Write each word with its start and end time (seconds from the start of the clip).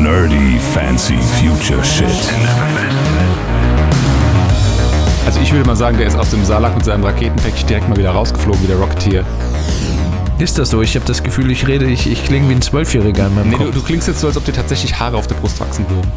Nerdy 0.00 0.58
Fancy 0.72 1.18
Future 1.18 1.84
Shit. 1.84 2.06
Also 5.26 5.40
ich 5.40 5.52
würde 5.52 5.66
mal 5.66 5.76
sagen, 5.76 5.98
der 5.98 6.06
ist 6.06 6.16
aus 6.16 6.30
dem 6.30 6.42
Salak 6.44 6.74
mit 6.74 6.84
seinem 6.86 7.04
Raketenpäckchen 7.04 7.66
direkt 7.68 7.88
mal 7.88 7.96
wieder 7.98 8.10
rausgeflogen, 8.12 8.62
wie 8.62 8.66
der 8.66 8.76
Rocketeer. 8.76 9.24
Ist 10.38 10.56
das 10.58 10.70
so? 10.70 10.80
Ich 10.80 10.94
habe 10.96 11.04
das 11.04 11.22
Gefühl, 11.22 11.50
ich 11.50 11.66
rede, 11.66 11.84
ich, 11.84 12.10
ich 12.10 12.24
klinge 12.24 12.48
wie 12.48 12.54
ein 12.54 12.62
Zwölfjähriger 12.62 13.26
in 13.26 13.34
meinem 13.34 13.50
Nee, 13.50 13.56
du, 13.58 13.64
Kopf. 13.66 13.74
du 13.74 13.82
klingst 13.82 14.08
jetzt 14.08 14.20
so, 14.20 14.28
als 14.28 14.38
ob 14.38 14.44
dir 14.46 14.54
tatsächlich 14.54 14.98
Haare 14.98 15.18
auf 15.18 15.26
der 15.26 15.34
Brust 15.34 15.60
wachsen 15.60 15.84
würden. 15.90 16.10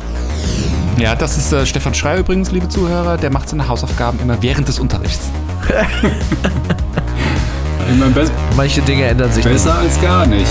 Ja, 0.97 1.13
das 1.15 1.37
ist 1.37 1.51
äh, 1.51 1.65
Stefan 1.65 1.93
Schrei 1.93 2.19
übrigens, 2.19 2.51
liebe 2.51 2.69
Zuhörer. 2.69 3.17
Der 3.17 3.31
macht 3.31 3.49
seine 3.49 3.67
Hausaufgaben 3.67 4.17
immer 4.21 4.37
während 4.41 4.67
des 4.69 4.79
Unterrichts. 4.79 5.29
Manche 8.55 8.81
Dinge 8.81 9.03
ändern 9.05 9.31
sich 9.31 9.43
nicht. 9.43 9.53
besser 9.53 9.75
als 9.75 9.99
gar 10.01 10.25
nicht. 10.25 10.47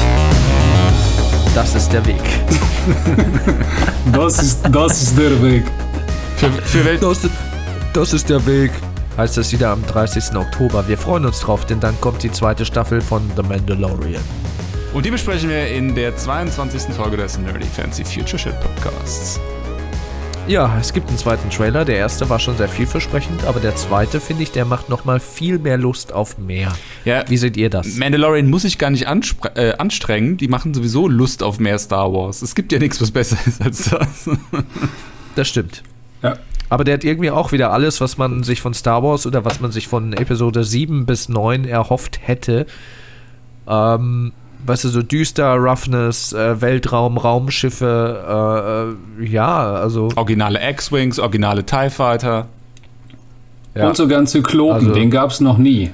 Das 1.55 1.75
ist 1.75 1.93
der 1.93 2.05
Weg. 2.07 2.23
Das 4.13 4.43
ist, 4.43 4.59
das 4.73 5.01
ist 5.01 5.17
der 5.17 5.41
Weg. 5.41 5.63
Für, 6.37 6.51
für 6.51 6.85
Welt 6.85 7.01
Das, 7.03 7.21
das 7.93 8.13
ist 8.13 8.29
der 8.29 8.45
Weg. 8.47 8.73
Heißt 9.17 9.37
das 9.37 9.53
wieder 9.53 9.71
am 9.71 9.87
30. 9.87 10.35
Oktober. 10.35 10.89
Wir 10.89 10.99
freuen 10.99 11.25
uns 11.25 11.39
drauf, 11.39 11.65
denn 11.65 11.79
dann 11.79 11.99
kommt 12.01 12.23
die 12.25 12.33
zweite 12.33 12.65
Staffel 12.65 13.01
von 13.01 13.31
The 13.37 13.43
Mandalorian. 13.43 14.23
Und 14.93 15.07
die 15.07 15.13
besprechen 15.13 15.49
wir 15.49 15.69
in 15.69 15.95
der 15.95 16.17
22. 16.17 16.93
Folge 16.95 17.17
des 17.17 17.39
Nerdy 17.39 17.67
Fancy 17.67 18.05
Future 18.05 18.39
Shit 18.39 18.61
Podcasts. 18.61 19.39
Ja, 20.49 20.77
es 20.81 20.93
gibt 20.93 21.09
einen 21.09 21.19
zweiten 21.19 21.49
Trailer. 21.51 21.85
Der 21.85 21.97
erste 21.97 22.29
war 22.29 22.39
schon 22.41 22.57
sehr 22.57 22.69
vielversprechend, 22.69 23.45
aber 23.45 23.61
der 23.61 23.77
zweite, 23.77 24.21
finde 24.21 24.43
ich, 24.43 24.51
der 24.51 24.65
macht 24.65 24.89
nochmal 24.89 25.21
viel 25.21 25.59
mehr 25.59 25.79
Lust 25.79 26.13
auf 26.13 26.37
mehr. 26.37 26.73
Ja, 27.05 27.25
Wie 27.29 27.37
seht 27.37 27.57
ihr 27.57 27.71
das? 27.71 27.97
Mandalorian 27.97 28.51
muss 28.51 28.63
sich 28.63 28.77
gar 28.77 28.91
nicht 28.91 29.07
äh, 29.55 29.73
anstrengen. 29.75 30.37
Die 30.37 30.49
machen 30.49 30.75
sowieso 30.75 31.09
Lust 31.09 31.43
auf 31.43 31.61
mehr 31.61 31.79
Star 31.79 32.13
Wars. 32.13 32.43
Es 32.43 32.55
gibt 32.55 32.73
ja 32.73 32.81
nichts, 32.81 33.01
was 33.01 33.13
besser 33.13 33.39
ist 33.47 33.63
als 33.63 33.91
das. 33.91 34.31
Das 35.35 35.49
stimmt. 35.49 35.83
Ja. 36.23 36.37
Aber 36.69 36.85
der 36.85 36.95
hat 36.95 37.05
irgendwie 37.05 37.31
auch 37.31 37.53
wieder 37.53 37.73
alles, 37.73 38.03
was 38.03 38.19
man 38.19 38.43
sich 38.43 38.61
von 38.61 38.75
Star 38.75 39.03
Wars 39.03 39.27
oder 39.27 39.47
was 39.47 39.61
man 39.61 39.73
sich 39.73 39.89
von 39.89 40.13
Episode 40.13 40.63
7 40.63 41.07
bis 41.07 41.31
9 41.31 41.65
erhofft 41.65 42.21
hätte. 42.23 42.67
Ähm, 43.67 44.33
weißt 44.67 44.85
du, 44.85 44.89
so 44.89 45.03
düster, 45.03 45.55
Roughness, 45.57 46.33
äh, 46.33 46.61
Weltraum, 46.61 47.19
Raumschiffe, 47.19 48.95
äh, 49.21 49.25
äh, 49.25 49.29
ja, 49.29 49.73
also. 49.75 50.09
Originale 50.17 50.61
X-Wings, 50.71 51.19
originale 51.19 51.65
TIE 51.65 51.91
Fighter. 51.91 52.47
Ja. 53.75 53.89
Und 53.89 53.97
sogar 53.97 54.19
einen 54.19 54.27
Zyklopen, 54.27 54.75
Also- 54.75 54.93
den 54.93 55.11
gab 55.11 55.31
es 55.31 55.41
noch 55.41 55.59
nie. 55.59 55.91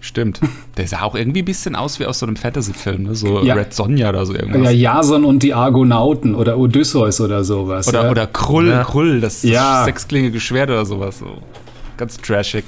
Stimmt. 0.00 0.40
Der 0.76 0.88
sah 0.88 1.02
auch 1.02 1.14
irgendwie 1.14 1.42
ein 1.42 1.44
bisschen 1.44 1.76
aus 1.76 2.00
wie 2.00 2.06
aus 2.06 2.18
so 2.18 2.26
einem 2.26 2.34
Fantasy-Film, 2.34 3.04
ne? 3.04 3.14
So 3.14 3.40
Ja. 3.44 3.54
Red 3.54 3.72
Sonja 3.72 4.08
oder 4.08 4.26
so 4.26 4.34
irgendwas. 4.34 4.72
Ja, 4.74 4.96
Jason 4.96 5.24
und 5.24 5.44
die 5.44 5.54
Argonauten 5.54 6.34
oder 6.34 6.58
Odysseus 6.58 7.20
oder 7.20 7.44
sowas. 7.44 7.86
Oder, 7.86 8.04
ja. 8.04 8.10
oder 8.10 8.26
Krull, 8.26 8.68
Ja. 8.70 8.82
Krull, 8.82 9.20
das, 9.20 9.42
das 9.42 9.50
Ja. 9.50 9.84
sechsklingige 9.84 10.40
Schwert 10.40 10.70
oder 10.70 10.84
sowas. 10.84 11.18
So. 11.20 11.26
Ganz 11.98 12.16
trashig. 12.16 12.64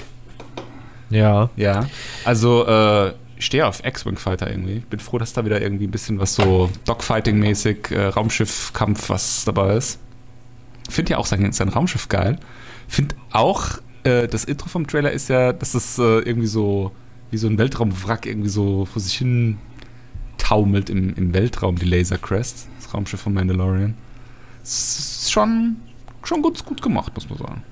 Ja. 1.11 1.51
Ja. 1.57 1.87
Also, 2.25 2.67
äh, 2.67 3.13
ich 3.45 3.49
stehe 3.49 3.67
auf 3.67 3.85
X-Wing-Fighter 3.85 4.51
irgendwie. 4.51 4.79
Ich 4.79 4.87
bin 4.87 4.99
froh, 5.01 5.19
dass 5.19 5.35
da 5.35 5.45
wieder 5.45 5.61
irgendwie 5.61 5.87
ein 5.87 5.91
bisschen 5.91 6.19
was 6.19 6.35
so 6.35 6.71
Dogfighting-mäßig, 6.87 7.91
äh, 7.95 8.07
Raumschiff-Kampf, 8.07 9.11
was 9.11 9.45
dabei 9.45 9.77
ist. 9.77 9.99
Find 10.89 11.11
ja 11.11 11.19
auch 11.19 11.27
sein, 11.27 11.53
sein 11.53 11.69
Raumschiff 11.69 12.09
geil. 12.09 12.39
Find 12.89 13.15
auch, 13.33 13.73
äh, 14.05 14.29
das 14.29 14.45
Intro 14.47 14.69
vom 14.71 14.87
Trailer 14.87 15.13
ist 15.13 15.29
ja, 15.29 15.53
dass 15.53 15.75
es 15.75 15.99
äh, 15.99 16.21
irgendwie 16.21 16.47
so, 16.47 16.93
wie 17.31 17.37
so 17.37 17.47
ein 17.47 17.59
Weltraumwrack 17.59 18.25
irgendwie 18.25 18.49
so 18.49 18.87
vor 18.87 19.03
sich 19.03 19.13
hin 19.19 19.59
taumelt 20.39 20.89
im, 20.89 21.15
im 21.15 21.35
Weltraum, 21.35 21.77
die 21.77 21.85
Laser 21.85 22.17
Crest, 22.17 22.69
das 22.81 22.95
Raumschiff 22.95 23.21
von 23.21 23.35
Mandalorian. 23.35 23.93
Es 24.63 24.99
ist 25.25 25.33
schon, 25.33 25.77
schon 26.23 26.41
gut, 26.41 26.65
gut 26.65 26.81
gemacht, 26.81 27.13
muss 27.15 27.29
man 27.29 27.39
sagen. 27.39 27.63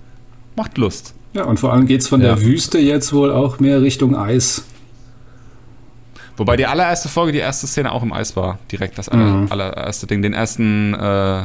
Macht 0.55 0.77
Lust. 0.77 1.15
ja, 1.33 1.45
und 1.45 1.59
vor 1.59 1.73
allem 1.73 1.87
geht 1.87 2.03
es 2.03 2.09
von 2.09 2.21
Ja. 2.21 2.35
der 2.35 2.45
Wüste 2.45 2.79
jetzt 2.79 3.15
wohl 3.15 3.33
auch 3.33 3.59
mehr 3.59 3.81
Richtung 3.81 4.15
Eis. 4.15 4.67
Wobei 6.37 6.57
die 6.57 6.67
allererste 6.67 7.09
Folge, 7.09 7.33
die 7.33 7.39
erste 7.39 7.67
Szene 7.67 7.93
auch 7.93 8.03
im 8.03 8.13
Eis 8.13 8.37
war. 8.37 8.59
Direkt 8.71 8.97
das 8.99 9.09
aller, 9.09 9.25
Mhm. 9.25 9.47
allererste 9.53 10.07
Ding. 10.07 10.23
Den 10.23 10.33
ersten 10.33 10.95
äh, 10.95 11.43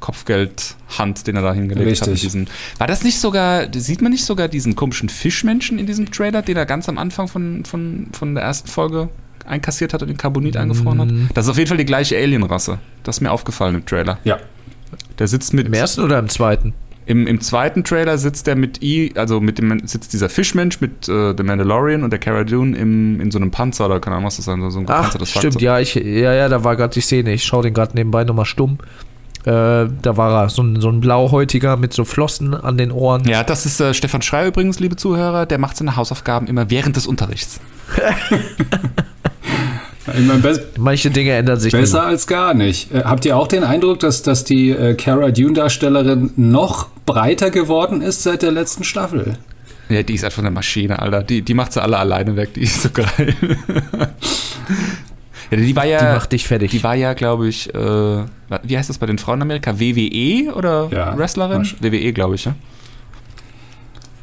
Kopfgeldhand, 0.00 1.26
den 1.26 1.36
er 1.36 1.42
da 1.42 1.54
hingelegt 1.54 2.00
hat. 2.02 2.08
Richtig. 2.08 2.22
diesem, 2.22 2.46
war 2.78 2.86
das 2.86 3.04
nicht 3.04 3.18
sogar, 3.20 3.66
sieht 3.72 4.02
man 4.02 4.12
nicht 4.12 4.24
sogar 4.24 4.48
diesen 4.48 4.74
komischen 4.76 5.08
Fischmenschen 5.08 5.78
in 5.78 5.86
diesem 5.86 6.10
Trailer, 6.10 6.42
den 6.42 6.56
er 6.56 6.66
ganz 6.66 6.88
am 6.88 6.98
Anfang 6.98 7.28
von, 7.28 7.64
von, 7.64 8.08
von 8.12 8.34
der 8.34 8.44
ersten 8.44 8.68
Folge 8.68 9.08
einkassiert 9.46 9.94
hat 9.94 10.02
und 10.02 10.08
in 10.10 10.16
Carbonit 10.16 10.56
eingefroren 10.56 11.00
hat? 11.00 11.08
Das 11.34 11.46
ist 11.46 11.50
auf 11.50 11.56
jeden 11.58 11.68
Fall 11.68 11.78
die 11.78 11.84
gleiche 11.84 12.16
Alienrasse. 12.16 12.78
Das 13.04 13.16
ist 13.16 13.20
mir 13.20 13.30
aufgefallen 13.30 13.76
im 13.76 13.86
Trailer. 13.86 14.18
Ja. 14.24 14.38
Der 15.18 15.28
sitzt 15.28 15.54
mit. 15.54 15.66
Im 15.66 15.72
ersten 15.72 16.02
oder 16.02 16.18
im 16.18 16.28
zweiten? 16.28 16.74
Im, 17.04 17.26
Im 17.26 17.40
zweiten 17.40 17.82
Trailer 17.84 18.16
sitzt 18.16 18.46
der 18.46 18.54
mit 18.54 18.82
I, 18.82 19.12
also 19.16 19.40
mit 19.40 19.58
dem 19.58 19.86
sitzt 19.86 20.12
dieser 20.12 20.28
Fischmensch 20.28 20.80
mit 20.80 21.08
äh, 21.08 21.34
The 21.36 21.42
Mandalorian 21.42 22.04
und 22.04 22.10
der 22.10 22.20
Cara 22.20 22.44
Dune 22.44 22.76
im, 22.76 23.20
in 23.20 23.30
so 23.30 23.38
einem 23.38 23.50
Panzer 23.50 23.86
oder 23.86 23.98
keine 23.98 24.16
Ahnung, 24.16 24.26
was 24.26 24.36
das 24.36 24.44
sein 24.44 24.60
soll, 24.60 24.70
so 24.70 24.78
ein 24.78 24.86
Ach, 24.88 24.98
gepanzertes 24.98 25.30
stimmt, 25.30 25.44
Fahrzeug. 25.54 25.62
ja, 25.62 25.78
ich, 25.80 25.94
ja, 25.94 26.32
ja, 26.32 26.48
da 26.48 26.62
war 26.62 26.76
gerade 26.76 26.94
die 26.94 27.00
Szene. 27.00 27.32
Ich 27.32 27.44
schaue 27.44 27.64
den 27.64 27.74
gerade 27.74 27.96
nebenbei 27.96 28.24
nochmal 28.24 28.44
stumm. 28.44 28.78
Äh, 29.44 29.46
da 29.46 30.16
war 30.16 30.44
er, 30.44 30.48
so 30.48 30.62
ein, 30.62 30.80
so 30.80 30.88
ein 30.88 31.00
Blauhäutiger 31.00 31.76
mit 31.76 31.92
so 31.92 32.04
Flossen 32.04 32.54
an 32.54 32.78
den 32.78 32.92
Ohren. 32.92 33.26
Ja, 33.28 33.42
das 33.42 33.66
ist 33.66 33.80
äh, 33.80 33.92
Stefan 33.92 34.22
Schrei 34.22 34.46
übrigens, 34.46 34.78
liebe 34.78 34.94
Zuhörer. 34.94 35.46
Der 35.46 35.58
macht 35.58 35.76
seine 35.76 35.96
Hausaufgaben 35.96 36.46
immer 36.46 36.70
während 36.70 36.94
des 36.94 37.08
Unterrichts. 37.08 37.58
Manche 40.78 41.10
Dinge 41.10 41.32
ändern 41.32 41.60
sich 41.60 41.72
besser 41.72 42.02
als 42.04 42.26
gar 42.26 42.54
nicht. 42.54 42.92
Äh, 42.92 43.04
habt 43.04 43.24
ihr 43.24 43.36
auch 43.36 43.46
den 43.46 43.64
Eindruck, 43.64 44.00
dass, 44.00 44.22
dass 44.22 44.44
die 44.44 44.70
äh, 44.70 44.94
Cara 44.94 45.30
Dune-Darstellerin 45.30 46.30
noch 46.36 46.88
breiter 47.06 47.50
geworden 47.50 48.02
ist 48.02 48.22
seit 48.22 48.42
der 48.42 48.50
letzten 48.50 48.84
Staffel? 48.84 49.38
Ja, 49.88 50.02
die 50.02 50.14
ist 50.14 50.24
einfach 50.24 50.42
eine 50.42 50.50
Maschine, 50.50 50.98
Alter. 51.00 51.22
Die, 51.22 51.42
die 51.42 51.54
macht 51.54 51.72
sie 51.72 51.82
alle 51.82 51.98
alleine 51.98 52.36
weg. 52.36 52.54
Die 52.54 52.62
ist 52.62 52.82
so 52.82 52.88
geil. 52.90 53.34
ja, 55.50 55.56
die 55.56 55.76
war 55.76 55.84
ja. 55.84 55.98
Die 55.98 56.16
macht 56.16 56.32
dich 56.32 56.46
fertig. 56.46 56.70
Die 56.70 56.82
war 56.82 56.94
ja, 56.94 57.12
glaube 57.12 57.48
ich, 57.48 57.72
äh, 57.74 57.78
wie 58.62 58.78
heißt 58.78 58.88
das 58.88 58.98
bei 58.98 59.06
den 59.06 59.18
Frauen 59.18 59.38
in 59.38 59.42
Amerika? 59.42 59.78
WWE 59.78 60.54
oder 60.54 60.88
Ja, 60.90 61.16
Wrestlerin? 61.16 61.68
WWE, 61.80 62.12
glaube 62.12 62.36
ich, 62.36 62.46
ja. 62.46 62.54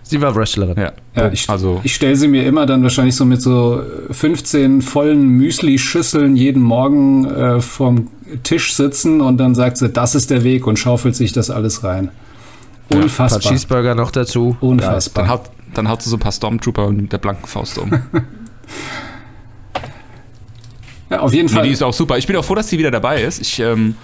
Sie 0.09 0.19
war 0.21 0.33
Wrestlerin. 0.35 0.75
Ja, 0.75 0.91
Ja, 1.15 1.31
ich, 1.31 1.47
also. 1.49 1.81
ich 1.83 1.93
stelle 1.93 2.15
sie 2.15 2.27
mir 2.27 2.43
immer 2.45 2.65
dann 2.65 2.81
wahrscheinlich 2.81 3.15
so 3.15 3.25
mit 3.25 3.43
so 3.43 3.83
15 4.09 4.81
vollen 4.81 5.27
Müsli-Schüsseln 5.37 6.35
jeden 6.35 6.63
Morgen 6.63 7.25
äh, 7.25 7.61
vom 7.61 8.07
Tisch 8.41 8.73
sitzen 8.73 9.21
und 9.21 9.37
dann 9.37 9.53
sagt 9.53 9.77
sie, 9.77 9.87
das 9.89 10.15
ist 10.15 10.31
der 10.31 10.43
Weg 10.43 10.65
und 10.65 10.79
schaufelt 10.79 11.15
sich 11.15 11.31
das 11.31 11.51
alles 11.51 11.83
rein. 11.83 12.09
Ein 12.09 12.11
paar 12.89 13.03
Unfassbar. 13.03 13.39
Cheeseburger 13.51 13.93
noch 13.93 14.09
dazu. 14.09 14.57
Unfassbar. 14.61 15.25
dann, 15.25 15.31
haut, 15.33 15.41
dann 15.75 15.89
haut 15.89 16.01
sie 16.01 16.09
so 16.09 16.15
ein 16.15 16.19
paar 16.19 16.31
Stormtrooper 16.31 16.89
mit 16.89 17.13
der 17.13 17.19
blanken 17.19 17.45
Faust 17.47 17.77
um. 17.77 17.91
ja, 21.11 21.19
auf 21.19 21.33
jeden 21.33 21.47
Nee, 21.47 21.53
Fall. 21.53 21.63
die 21.67 21.71
ist 21.73 21.83
auch 21.83 21.93
super. 21.93 22.17
Ich 22.17 22.25
bin 22.27 22.35
auch 22.35 22.45
froh, 22.45 22.55
dass 22.55 22.67
sie 22.69 22.77
wieder 22.79 22.91
dabei 22.91 23.21
ist. 23.21 23.41
Ich 23.41 23.59
ähm, 23.59 23.95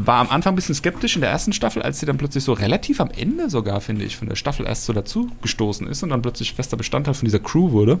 war 0.00 0.20
am 0.20 0.30
Anfang 0.30 0.52
ein 0.52 0.56
bisschen 0.56 0.76
skeptisch 0.76 1.16
in 1.16 1.22
der 1.22 1.30
ersten 1.30 1.52
Staffel, 1.52 1.82
als 1.82 1.98
sie 1.98 2.06
dann 2.06 2.18
plötzlich 2.18 2.44
so 2.44 2.52
relativ 2.52 3.00
am 3.00 3.10
Ende 3.10 3.50
sogar, 3.50 3.80
finde 3.80 4.04
ich, 4.04 4.16
von 4.16 4.28
der 4.28 4.36
Staffel 4.36 4.64
erst 4.64 4.84
so 4.84 4.92
dazu 4.92 5.28
gestoßen 5.42 5.88
ist 5.88 6.04
und 6.04 6.10
dann 6.10 6.22
plötzlich 6.22 6.54
fester 6.54 6.76
Bestandteil 6.76 7.14
von 7.14 7.24
dieser 7.24 7.40
Crew 7.40 7.72
wurde. 7.72 7.98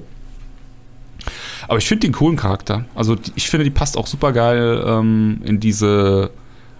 Aber 1.66 1.78
ich 1.78 1.88
finde 1.88 2.06
den 2.06 2.12
coolen 2.12 2.36
Charakter. 2.36 2.84
Also 2.94 3.16
ich 3.34 3.50
finde, 3.50 3.64
die 3.64 3.70
passt 3.70 3.96
auch 3.96 4.06
super 4.06 4.32
geil 4.32 4.82
ähm, 4.86 5.40
in 5.44 5.58
diese 5.58 6.30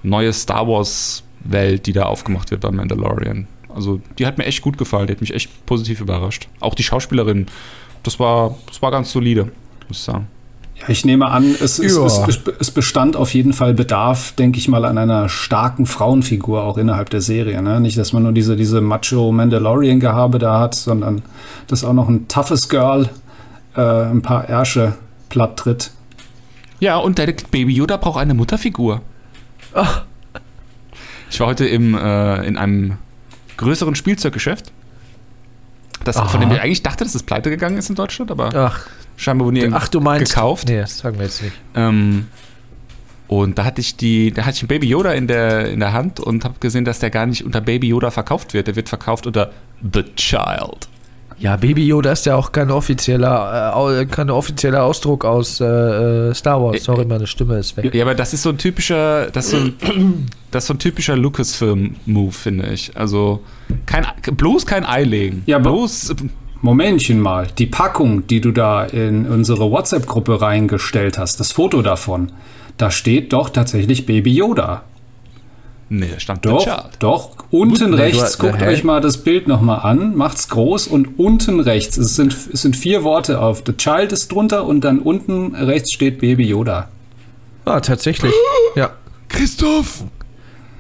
neue 0.05 0.33
Star 0.33 0.69
Wars 0.69 1.25
Welt, 1.41 1.87
die 1.87 1.93
da 1.93 2.05
aufgemacht 2.05 2.53
wird 2.53 2.61
bei 2.61 2.71
Mandalorian. 2.71 3.49
Also 3.75 4.01
die 4.19 4.27
hat 4.27 4.39
mir 4.39 4.45
echt 4.45 4.63
gut 4.63 4.79
gefallen, 4.79 5.09
die 5.09 5.15
hat 5.15 5.21
mich 5.21 5.35
echt 5.35 5.67
positiv 5.67 6.01
überrascht. 6.01 6.49
Auch 6.61 6.77
die 6.77 6.85
Schauspielerin, 6.85 7.47
das 8.05 8.21
war, 8.21 8.57
das 8.67 8.81
war 8.83 8.93
ganz 8.93 9.11
solide, 9.11 9.51
muss 9.89 9.99
ich 9.99 10.05
sagen. 10.05 10.29
Ja, 10.81 10.89
ich 10.89 11.05
nehme 11.05 11.27
an, 11.31 11.55
es, 11.61 11.79
es, 11.79 11.97
Ja. 11.97 12.07
es, 12.07 12.41
es 12.59 12.71
bestand 12.71 13.17
auf 13.17 13.35
jeden 13.35 13.53
Fall 13.53 13.75
Bedarf, 13.75 14.33
denke 14.33 14.59
ich 14.59 14.69
mal, 14.69 14.85
an 14.85 14.97
einer 14.99 15.29
starken 15.29 15.87
Frauenfigur 15.87 16.63
auch 16.63 16.79
innerhalb 16.79 17.11
der 17.11 17.21
Serie. 17.21 17.61
Ne? 17.63 17.81
Nicht, 17.81 17.99
dass 17.99 18.13
man 18.13 18.23
nur 18.23 18.33
diese, 18.33 18.55
diese 18.57 18.81
Macho-Mandalorian-Gehabe 18.81 20.39
da 20.39 20.61
hat, 20.61 20.75
sondern 20.75 21.23
dass 21.67 21.85
auch 21.85 21.93
noch 21.93 22.09
ein 22.09 22.29
toughes 22.29 22.69
Girl 22.69 23.09
äh, 23.77 23.81
ein 23.81 24.23
paar 24.23 24.49
Ärsche 24.49 24.95
platt 25.29 25.57
tritt. 25.57 25.91
Ja, 26.81 26.97
und 26.99 27.19
deine 27.19 27.35
Baby 27.51 27.75
Yoda 27.75 27.97
braucht 27.97 28.19
eine 28.21 28.35
Mutterfigur. 28.35 29.01
Ich 31.31 31.41
war 31.41 31.49
heute 31.49 31.67
im, 31.67 31.95
äh, 31.95 32.47
in 32.47 32.57
einem 32.57 32.97
größeren 33.59 33.95
Spielzeuggeschäft. 33.95 34.73
Das, 36.05 36.19
von 36.19 36.41
dem 36.41 36.51
ich 36.51 36.61
eigentlich 36.63 36.83
dachte, 36.83 37.05
dass 37.05 37.15
es 37.15 37.23
pleite 37.23 37.51
gegangen 37.51 37.77
ist 37.77 37.91
in 37.91 37.97
Deutschland, 37.97 38.31
aber 38.31 38.51
Ach, 38.55 38.87
scheinbar 39.19 39.45
wurden 39.47 39.57
die 39.57 39.69
ach, 39.71 39.89
du 39.89 40.01
meinst. 40.01 40.33
gekauft. 40.33 40.69
Nee, 40.69 40.79
das 40.81 40.99
sagen 40.99 41.19
wir 41.19 41.27
jetzt 41.27 41.43
nicht. 41.43 41.53
Ähm, 41.75 42.29
und 43.27 43.59
da 43.59 43.65
hatte 43.67 43.83
ich 43.83 43.97
die, 43.97 44.33
da 44.33 44.47
hatte 44.47 44.57
ich 44.57 44.63
einen 44.63 44.69
Baby 44.69 44.89
Yoda 44.89 45.13
in 45.13 45.27
der, 45.27 45.69
in 45.71 45.81
der 45.81 45.93
Hand 45.93 46.19
und 46.19 46.45
habe 46.45 46.55
gesehen, 46.61 46.87
dass 46.87 46.99
der 47.01 47.11
gar 47.11 47.27
nicht 47.27 47.45
unter 47.45 47.61
Baby 47.61 47.89
Yoda 47.89 48.11
verkauft 48.11 48.55
wird. 48.55 48.69
Der 48.69 48.77
wird 48.77 48.89
verkauft 48.89 49.27
unter 49.27 49.51
The 49.93 50.05
Child. 50.17 50.89
Ja, 51.41 51.55
Baby 51.57 51.87
Yoda 51.87 52.11
ist 52.13 52.27
ja 52.27 52.35
auch 52.35 52.51
kein 52.51 52.69
offizieller, 52.71 54.01
äh, 54.01 54.07
kein 54.07 54.29
offizieller 54.29 54.83
Ausdruck 54.83 55.25
aus 55.25 55.61
äh, 55.61 55.65
äh, 55.67 56.35
Star 56.35 56.61
Wars. 56.61 56.83
Sorry, 56.83 57.05
meine 57.05 57.29
Stimme 57.29 57.59
ist 57.59 57.77
weg. 57.77 57.95
Ja, 57.95 58.03
aber 58.05 58.17
das 58.17 58.33
ist 58.35 58.43
so 58.43 58.49
ein 58.49 58.59
typischer, 58.59 59.31
das 59.31 59.45
ist 59.45 59.51
so 59.53 59.57
ein, 59.59 60.27
das 60.51 60.65
ist 60.65 60.69
so 60.69 60.75
ein 60.75 60.79
typischer 60.81 61.17
Lucasfilm-Move, 61.17 62.33
finde 62.33 62.69
ich. 62.71 62.97
Also 62.97 63.45
kein, 63.87 64.05
bloß 64.37 64.67
kein 64.67 64.85
Ei 64.85 65.05
legen. 65.05 65.43
Ja, 65.47 65.57
aber- 65.59 65.71
bloß. 65.71 66.15
Momentchen 66.61 67.21
mal, 67.21 67.47
die 67.59 67.67
Packung, 67.67 68.27
die 68.27 68.41
du 68.41 68.51
da 68.51 68.85
in 68.85 69.27
unsere 69.27 69.71
WhatsApp-Gruppe 69.71 70.41
reingestellt 70.41 71.17
hast, 71.19 71.39
das 71.41 71.53
Foto 71.53 71.83
davon, 71.83 72.33
da 72.77 72.91
steht 72.91 73.33
doch 73.33 73.51
tatsächlich 73.51 74.07
Baby 74.07 74.33
Yoda. 74.35 74.83
Nee, 75.91 76.09
da 76.13 76.21
stand 76.21 76.45
Doch, 76.45 76.67
doch. 76.99 77.31
Unten 77.51 77.93
du 77.93 77.97
rechts, 77.97 78.23
hast- 78.23 78.39
guckt 78.39 78.61
euch 78.63 78.85
mal 78.85 79.01
das 79.01 79.19
Bild 79.19 79.49
nochmal 79.49 79.81
an, 79.81 80.17
macht's 80.17 80.49
groß 80.49 80.87
und 80.89 81.19
unten 81.19 81.61
rechts, 81.61 81.97
es 81.97 82.15
sind, 82.17 82.37
es 82.53 82.61
sind 82.63 82.77
vier 82.77 83.05
Worte 83.05 83.41
auf. 83.41 83.63
The 83.65 83.73
Child 83.75 84.13
ist 84.13 84.31
drunter 84.33 84.67
und 84.67 84.83
dann 84.83 84.99
unten 84.99 85.55
rechts 85.55 85.93
steht 85.95 86.19
Baby 86.21 86.47
Yoda. 86.49 86.89
Ah, 87.65 87.81
tatsächlich. 87.81 88.35
Ja. 88.75 88.91
Christoph! 89.29 90.05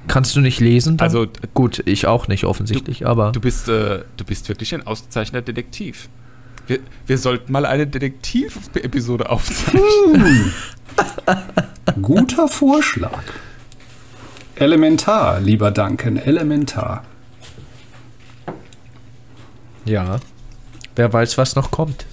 Kannst 0.08 0.34
du 0.34 0.40
nicht 0.40 0.60
lesen? 0.60 0.96
dann? 0.96 1.06
Also, 1.06 1.26
Gut, 1.54 1.82
ich 1.86 2.06
auch 2.06 2.28
nicht 2.28 2.44
offensichtlich, 2.44 3.06
aber. 3.06 3.32
Du 3.32 3.40
bist, 3.40 3.68
äh, 3.68 4.00
du 4.16 4.24
bist 4.24 4.48
wirklich 4.48 4.74
ein 4.74 4.86
ausgezeichneter 4.86 5.52
Detektiv. 5.52 6.08
Wir, 6.66 6.80
wir 7.06 7.18
sollten 7.18 7.50
mal 7.52 7.64
eine 7.64 7.86
Detektiv-Episode 7.86 9.30
aufzeichnen. 9.30 10.52
Guter 12.02 12.48
Vorschlag. 12.48 13.22
Elementar, 14.56 15.40
lieber 15.40 15.70
Duncan, 15.70 16.16
elementar. 16.16 17.04
Ja. 19.84 20.18
Wer 20.96 21.12
weiß, 21.12 21.38
was 21.38 21.54
noch 21.54 21.70
kommt. 21.70 22.06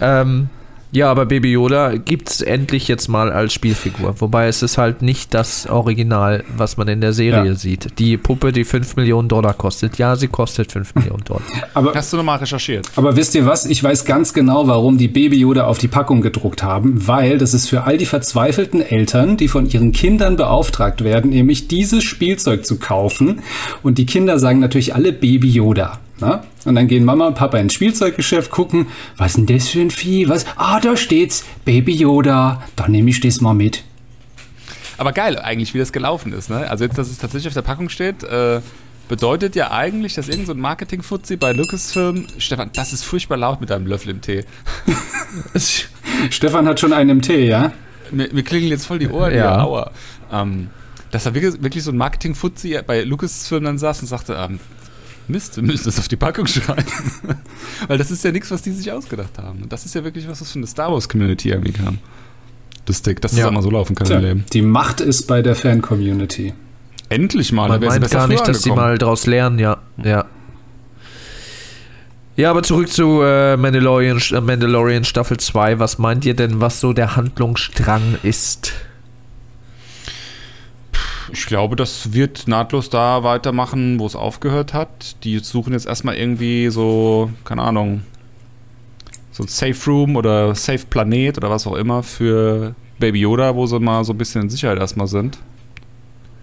Ähm, 0.00 0.48
ja, 0.92 1.10
aber 1.10 1.26
Baby 1.26 1.52
Yoda 1.52 1.96
gibt 1.96 2.30
es 2.30 2.40
endlich 2.40 2.88
jetzt 2.88 3.08
mal 3.08 3.32
als 3.32 3.52
Spielfigur. 3.52 4.14
Wobei 4.20 4.46
es 4.48 4.62
ist 4.62 4.78
halt 4.78 5.02
nicht 5.02 5.34
das 5.34 5.66
Original, 5.68 6.44
was 6.56 6.76
man 6.76 6.88
in 6.88 7.00
der 7.00 7.12
Serie 7.12 7.50
Ja. 7.50 7.54
sieht. 7.54 7.98
Die 7.98 8.16
Puppe, 8.16 8.52
die 8.52 8.64
5 8.64 8.96
Millionen 8.96 9.28
Dollar 9.28 9.54
kostet. 9.54 9.98
Ja, 9.98 10.16
sie 10.16 10.28
kostet 10.28 10.72
5 10.72 10.94
Millionen 10.94 11.24
Dollar. 11.24 11.42
Aber 11.74 11.92
Hast 11.94 12.12
du 12.12 12.16
nochmal 12.16 12.38
recherchiert? 12.38 12.88
Aber 12.96 13.16
wisst 13.16 13.34
ihr 13.34 13.44
was? 13.46 13.66
Ich 13.66 13.82
weiß 13.82 14.04
ganz 14.04 14.32
genau, 14.32 14.66
warum 14.68 14.96
die 14.98 15.08
Baby 15.08 15.38
Yoda 15.40 15.64
auf 15.66 15.78
die 15.78 15.88
Packung 15.88 16.20
gedruckt 16.22 16.62
haben, 16.62 17.06
weil 17.06 17.38
das 17.38 17.52
ist 17.54 17.68
für 17.68 17.84
all 17.84 17.98
die 17.98 18.06
verzweifelten 18.06 18.80
Eltern, 18.80 19.36
die 19.36 19.48
von 19.48 19.66
ihren 19.68 19.92
Kindern 19.92 20.36
beauftragt 20.36 21.02
werden, 21.04 21.30
nämlich 21.30 21.68
dieses 21.68 22.04
Spielzeug 22.04 22.64
zu 22.64 22.78
kaufen. 22.78 23.40
Und 23.82 23.98
die 23.98 24.06
Kinder 24.06 24.38
sagen 24.38 24.60
natürlich 24.60 24.94
alle 24.94 25.12
Baby 25.12 25.50
Yoda. 25.50 25.98
Na? 26.18 26.44
Und 26.64 26.74
dann 26.74 26.88
gehen 26.88 27.04
Mama 27.04 27.26
und 27.26 27.34
Papa 27.34 27.58
ins 27.58 27.74
Spielzeuggeschäft, 27.74 28.50
gucken, 28.50 28.86
was 29.16 29.32
ist 29.32 29.36
denn 29.36 29.46
das 29.56 29.68
für 29.68 29.80
ein 29.80 29.90
Vieh? 29.90 30.28
Was? 30.28 30.46
Ah, 30.56 30.80
da 30.80 30.96
steht's, 30.96 31.44
Baby 31.64 31.94
Yoda. 31.94 32.62
Dann 32.74 32.90
nehme 32.92 33.10
ich 33.10 33.20
das 33.20 33.40
mal 33.40 33.54
mit. 33.54 33.84
Aber 34.98 35.12
geil, 35.12 35.38
eigentlich, 35.38 35.74
wie 35.74 35.78
das 35.78 35.92
gelaufen 35.92 36.32
ist. 36.32 36.48
Ne? 36.48 36.68
Also 36.70 36.84
jetzt, 36.84 36.96
dass 36.96 37.10
es 37.10 37.18
tatsächlich 37.18 37.48
auf 37.48 37.54
der 37.54 37.62
Packung 37.62 37.90
steht, 37.90 38.24
äh, 38.24 38.60
bedeutet 39.08 39.54
ja 39.54 39.70
eigentlich, 39.70 40.14
dass 40.14 40.28
irgend 40.28 40.46
so 40.46 40.52
ein 40.54 40.58
Marketing-Fuzzi 40.58 41.36
bei 41.36 41.52
Lucasfilm, 41.52 42.26
Stefan, 42.38 42.70
das 42.72 42.94
ist 42.94 43.04
furchtbar 43.04 43.36
laut 43.36 43.60
mit 43.60 43.68
deinem 43.70 43.86
Löffel 43.86 44.10
im 44.10 44.20
Tee. 44.22 44.44
Stefan 46.30 46.66
hat 46.66 46.80
schon 46.80 46.92
einen 46.92 47.10
im 47.10 47.22
Tee, 47.22 47.46
ja? 47.46 47.72
Mir, 48.10 48.28
mir 48.32 48.42
klingeln 48.42 48.70
jetzt 48.70 48.86
voll 48.86 48.98
die 48.98 49.08
Ohren, 49.08 49.32
Ja. 49.32 49.56
ja, 49.58 49.62
aua. 49.62 49.90
Ähm, 50.32 50.68
dass 51.10 51.24
da 51.24 51.34
wirklich, 51.34 51.62
wirklich 51.62 51.84
so 51.84 51.92
ein 51.92 51.96
Marketing-Fuzzi 51.96 52.78
bei 52.86 53.02
Lucasfilm 53.02 53.64
dann 53.64 53.78
saß 53.78 54.00
und 54.00 54.06
sagte, 54.08 54.34
ähm, 54.34 54.60
Mist, 55.28 55.56
wir 55.56 55.62
müssen 55.64 55.84
das 55.84 55.98
auf 55.98 56.08
die 56.08 56.16
Packung 56.16 56.46
schreiben. 56.46 56.84
Weil 57.88 57.98
das 57.98 58.10
ist 58.10 58.22
ja 58.24 58.32
nichts, 58.32 58.50
was 58.50 58.62
die 58.62 58.70
sich 58.72 58.90
ausgedacht 58.92 59.38
haben. 59.38 59.62
Und 59.62 59.72
das 59.72 59.84
ist 59.86 59.94
ja 59.94 60.04
wirklich 60.04 60.28
was, 60.28 60.40
was 60.40 60.52
von 60.52 60.60
der 60.62 60.68
Star 60.68 60.92
Wars-Community 60.92 61.50
irgendwie 61.50 61.72
kam. 61.72 61.98
Lustig, 62.86 63.20
dass 63.20 63.32
das 63.32 63.40
Ja. 63.40 63.48
auch 63.48 63.52
mal 63.52 63.62
so 63.62 63.70
laufen 63.70 63.94
kann 63.96 64.06
Tja, 64.06 64.18
im 64.18 64.22
Leben. 64.24 64.44
die 64.52 64.62
Macht 64.62 65.00
ist 65.00 65.26
bei 65.26 65.42
der 65.42 65.56
Fan-Community. 65.56 66.54
Endlich 67.08 67.52
mal, 67.52 67.68
Man 67.68 67.80
da 67.80 67.86
wäre 67.86 67.92
sie 67.94 68.00
meint 68.00 68.12
gar 68.12 68.28
nicht, 68.28 68.46
dass 68.46 68.62
sie 68.62 68.70
angekommen. 68.70 68.90
mal 68.92 68.98
draus 68.98 69.26
lernen, 69.26 69.58
ja. 69.58 69.78
Ja. 70.02 70.24
Ja, 72.36 72.50
aber 72.50 72.62
zurück 72.62 72.90
zu 72.92 73.22
äh, 73.22 73.56
Mandalorian, 73.56 74.20
Mandalorian 74.42 75.04
Staffel 75.04 75.38
2. 75.38 75.78
Was 75.78 75.98
meint 75.98 76.24
ihr 76.26 76.34
denn, 76.34 76.60
was 76.60 76.80
so 76.80 76.92
der 76.92 77.16
Handlungsstrang 77.16 78.18
ist? 78.22 78.72
Ich 81.32 81.46
glaube, 81.46 81.76
das 81.76 82.12
wird 82.12 82.46
nahtlos 82.46 82.88
da 82.90 83.22
weitermachen, 83.24 83.98
wo 83.98 84.06
es 84.06 84.14
aufgehört 84.16 84.74
hat. 84.74 85.16
Die 85.24 85.38
suchen 85.40 85.72
jetzt 85.72 85.86
erstmal 85.86 86.16
irgendwie 86.16 86.68
so, 86.70 87.30
keine 87.44 87.62
Ahnung, 87.62 88.02
so 89.32 89.42
ein 89.44 89.48
Safe 89.48 89.76
Room 89.90 90.16
oder 90.16 90.54
Safe 90.54 90.84
Planet 90.88 91.36
oder 91.38 91.50
was 91.50 91.66
auch 91.66 91.74
immer 91.74 92.02
für 92.02 92.74
Baby 92.98 93.20
Yoda, 93.20 93.54
wo 93.54 93.66
sie 93.66 93.78
mal 93.80 94.04
so 94.04 94.12
ein 94.12 94.18
bisschen 94.18 94.42
in 94.42 94.50
Sicherheit 94.50 94.78
erstmal 94.78 95.06
sind. 95.06 95.38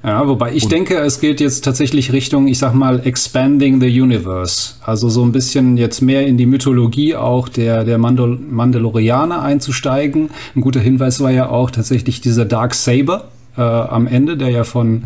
Ja, 0.04 0.28
wobei 0.28 0.54
ich 0.54 0.64
Und- 0.66 0.74
denke, 0.74 0.98
es 0.98 1.22
geht 1.22 1.40
jetzt 1.40 1.62
tatsächlich 1.64 2.12
Richtung, 2.12 2.48
ich 2.48 2.60
sag 2.60 2.74
mal, 2.74 3.00
expanding 3.08 3.80
the 3.80 4.02
universe. 4.02 4.74
Also 4.84 5.08
so 5.08 5.24
ein 5.24 5.32
bisschen 5.32 5.78
jetzt 5.78 6.02
mehr 6.02 6.28
in 6.28 6.36
die 6.38 6.46
Mythologie 6.46 7.16
auch 7.16 7.48
der, 7.48 7.86
der 7.86 7.98
Mandal 7.98 8.38
Mandalorianer 8.38 9.42
einzusteigen. 9.42 10.30
Ein 10.56 10.62
guter 10.62 10.82
Hinweis 10.82 11.22
war 11.22 11.32
ja 11.32 11.48
auch 11.48 11.72
tatsächlich 11.72 12.20
dieser 12.20 12.44
Dark 12.44 12.74
Saber 12.74 13.30
äh, 13.58 13.62
am 13.62 14.08
Ende, 14.08 14.38
der 14.38 14.50
ja 14.50 14.64
von, 14.64 15.04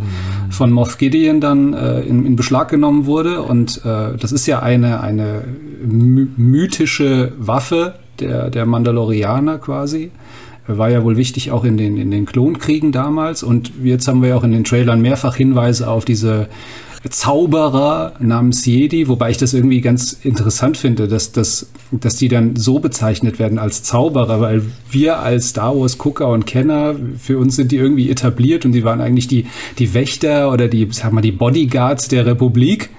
von 0.49 0.71
Moff 0.71 0.97
Gideon 0.97 1.41
dann 1.41 1.73
äh, 1.73 2.01
in, 2.01 2.25
in 2.25 2.35
Beschlag 2.35 2.69
genommen 2.69 3.05
wurde. 3.05 3.41
Und 3.41 3.81
äh, 3.85 4.17
das 4.17 4.31
ist 4.31 4.47
ja 4.47 4.61
eine, 4.61 5.01
eine 5.01 5.43
my 5.85 6.27
mythische 6.37 7.33
Waffe 7.37 7.95
der, 8.19 8.49
der 8.49 8.65
Mandalorianer 8.65 9.57
quasi. 9.57 10.11
War 10.67 10.89
ja 10.89 11.03
wohl 11.03 11.15
wichtig 11.15 11.51
auch 11.51 11.63
in 11.63 11.77
den, 11.77 11.97
in 11.97 12.11
den 12.11 12.25
Klonkriegen 12.25 12.91
damals. 12.91 13.43
Und 13.43 13.71
jetzt 13.83 14.07
haben 14.07 14.21
wir 14.21 14.29
ja 14.29 14.35
auch 14.35 14.43
in 14.43 14.51
den 14.51 14.63
Trailern 14.63 15.01
mehrfach 15.01 15.35
Hinweise 15.35 15.89
auf 15.89 16.03
diese 16.03 16.47
Zauberer 17.09 18.13
namens 18.19 18.65
Jedi, 18.65 19.07
wobei 19.07 19.29
ich 19.29 19.37
das 19.37 19.53
irgendwie 19.53 19.81
ganz 19.81 20.13
interessant 20.13 20.77
finde, 20.77 21.07
dass, 21.07 21.31
dass, 21.31 21.67
dass 21.91 22.17
die 22.17 22.27
dann 22.27 22.55
so 22.55 22.79
bezeichnet 22.79 23.39
werden 23.39 23.59
als 23.59 23.83
Zauberer, 23.83 24.41
weil 24.41 24.63
wir 24.91 25.19
als 25.19 25.49
Star 25.49 25.77
Wars-Gucker 25.77 26.27
und 26.27 26.45
Kenner, 26.45 26.95
für 27.17 27.37
uns 27.37 27.55
sind 27.55 27.71
die 27.71 27.77
irgendwie 27.77 28.09
etabliert 28.09 28.65
und 28.65 28.73
die 28.73 28.83
waren 28.83 28.99
eigentlich 28.99 29.27
die, 29.27 29.47
die 29.79 29.93
Wächter 29.93 30.51
oder 30.51 30.67
die, 30.67 30.87
sag 30.91 31.13
mal, 31.13 31.21
die 31.21 31.31
Bodyguards 31.31 32.09
der 32.09 32.25
Republik 32.25 32.89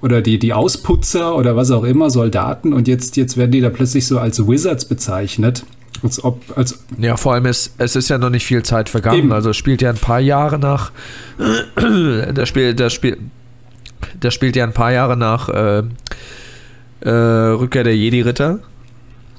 oder 0.00 0.22
die, 0.22 0.38
die 0.38 0.52
Ausputzer 0.52 1.36
oder 1.36 1.56
was 1.56 1.70
auch 1.70 1.84
immer, 1.84 2.10
Soldaten 2.10 2.72
und 2.72 2.88
jetzt, 2.88 3.16
jetzt 3.16 3.36
werden 3.36 3.50
die 3.50 3.60
da 3.60 3.70
plötzlich 3.70 4.06
so 4.06 4.18
als 4.18 4.46
Wizards 4.46 4.84
bezeichnet. 4.84 5.64
Als 6.02 6.22
ob, 6.22 6.40
als, 6.56 6.82
Ja, 6.98 7.16
vor 7.16 7.34
allem 7.34 7.46
ist, 7.46 7.74
es 7.78 7.96
ist 7.96 8.08
ja 8.08 8.16
noch 8.16 8.30
nicht 8.30 8.46
viel 8.46 8.62
Zeit 8.62 8.88
vergangen. 8.88 9.18
Eben. 9.18 9.32
Also 9.32 9.50
es 9.50 9.56
spielt 9.56 9.82
ja 9.82 9.90
ein 9.90 9.96
paar 9.96 10.20
Jahre 10.20 10.58
nach. 10.58 10.92
das 12.34 12.48
Spiel, 12.48 12.74
das 12.74 12.92
Spiel, 12.92 13.18
das 14.18 14.32
spielt 14.32 14.56
ja 14.56 14.64
ein 14.64 14.72
paar 14.72 14.92
Jahre 14.92 15.16
nach 15.16 15.48
äh, 15.50 15.82
äh, 17.00 17.10
Rückkehr 17.10 17.84
der 17.84 17.96
Jedi-Ritter. 17.96 18.58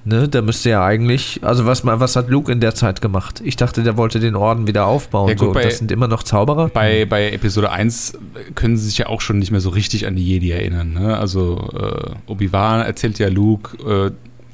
Ne, 0.03 0.27
da 0.27 0.41
müsste 0.41 0.72
ja 0.72 0.84
eigentlich, 0.84 1.41
also 1.44 1.68
was, 1.68 1.86
was 1.86 2.15
hat 2.15 2.27
Luke 2.27 2.51
in 2.51 2.60
der 2.60 2.74
Zeit 2.74 3.01
gemacht? 3.01 3.39
Ich 3.46 3.56
dachte, 3.56 3.84
der 3.84 3.98
wollte 3.98 4.20
den 4.20 4.36
Orden 4.36 4.65
wieder 4.65 4.88
aufbauen. 4.88 5.30
Ja, 5.30 5.36
gut, 5.36 5.50
so. 5.50 5.53
bei- 5.53 5.62
das 5.63 5.77
sind 5.77 5.91
immer 5.91 6.08
noch 6.08 6.24
Zauberer. 6.24 6.70
Bei, 6.70 7.06
bei 7.06 7.30
Episode 7.32 7.70
1 7.72 8.13
können 8.56 8.77
sie 8.77 8.86
sich 8.88 8.98
ja 8.98 9.06
auch 9.06 9.22
schon 9.22 9.38
nicht 9.38 9.51
mehr 9.51 9.62
so 9.62 9.70
richtig 9.70 10.08
an 10.08 10.15
die 10.15 10.25
Jedi 10.25 10.50
erinnern. 10.50 10.94
Ne? 10.94 11.15
Also 11.15 11.70
äh, 11.80 12.32
Obi-Wan 12.32 12.82
erzählt 12.82 13.20
ja 13.20 13.27
Luke 13.30 13.77
äh, 14.08 14.12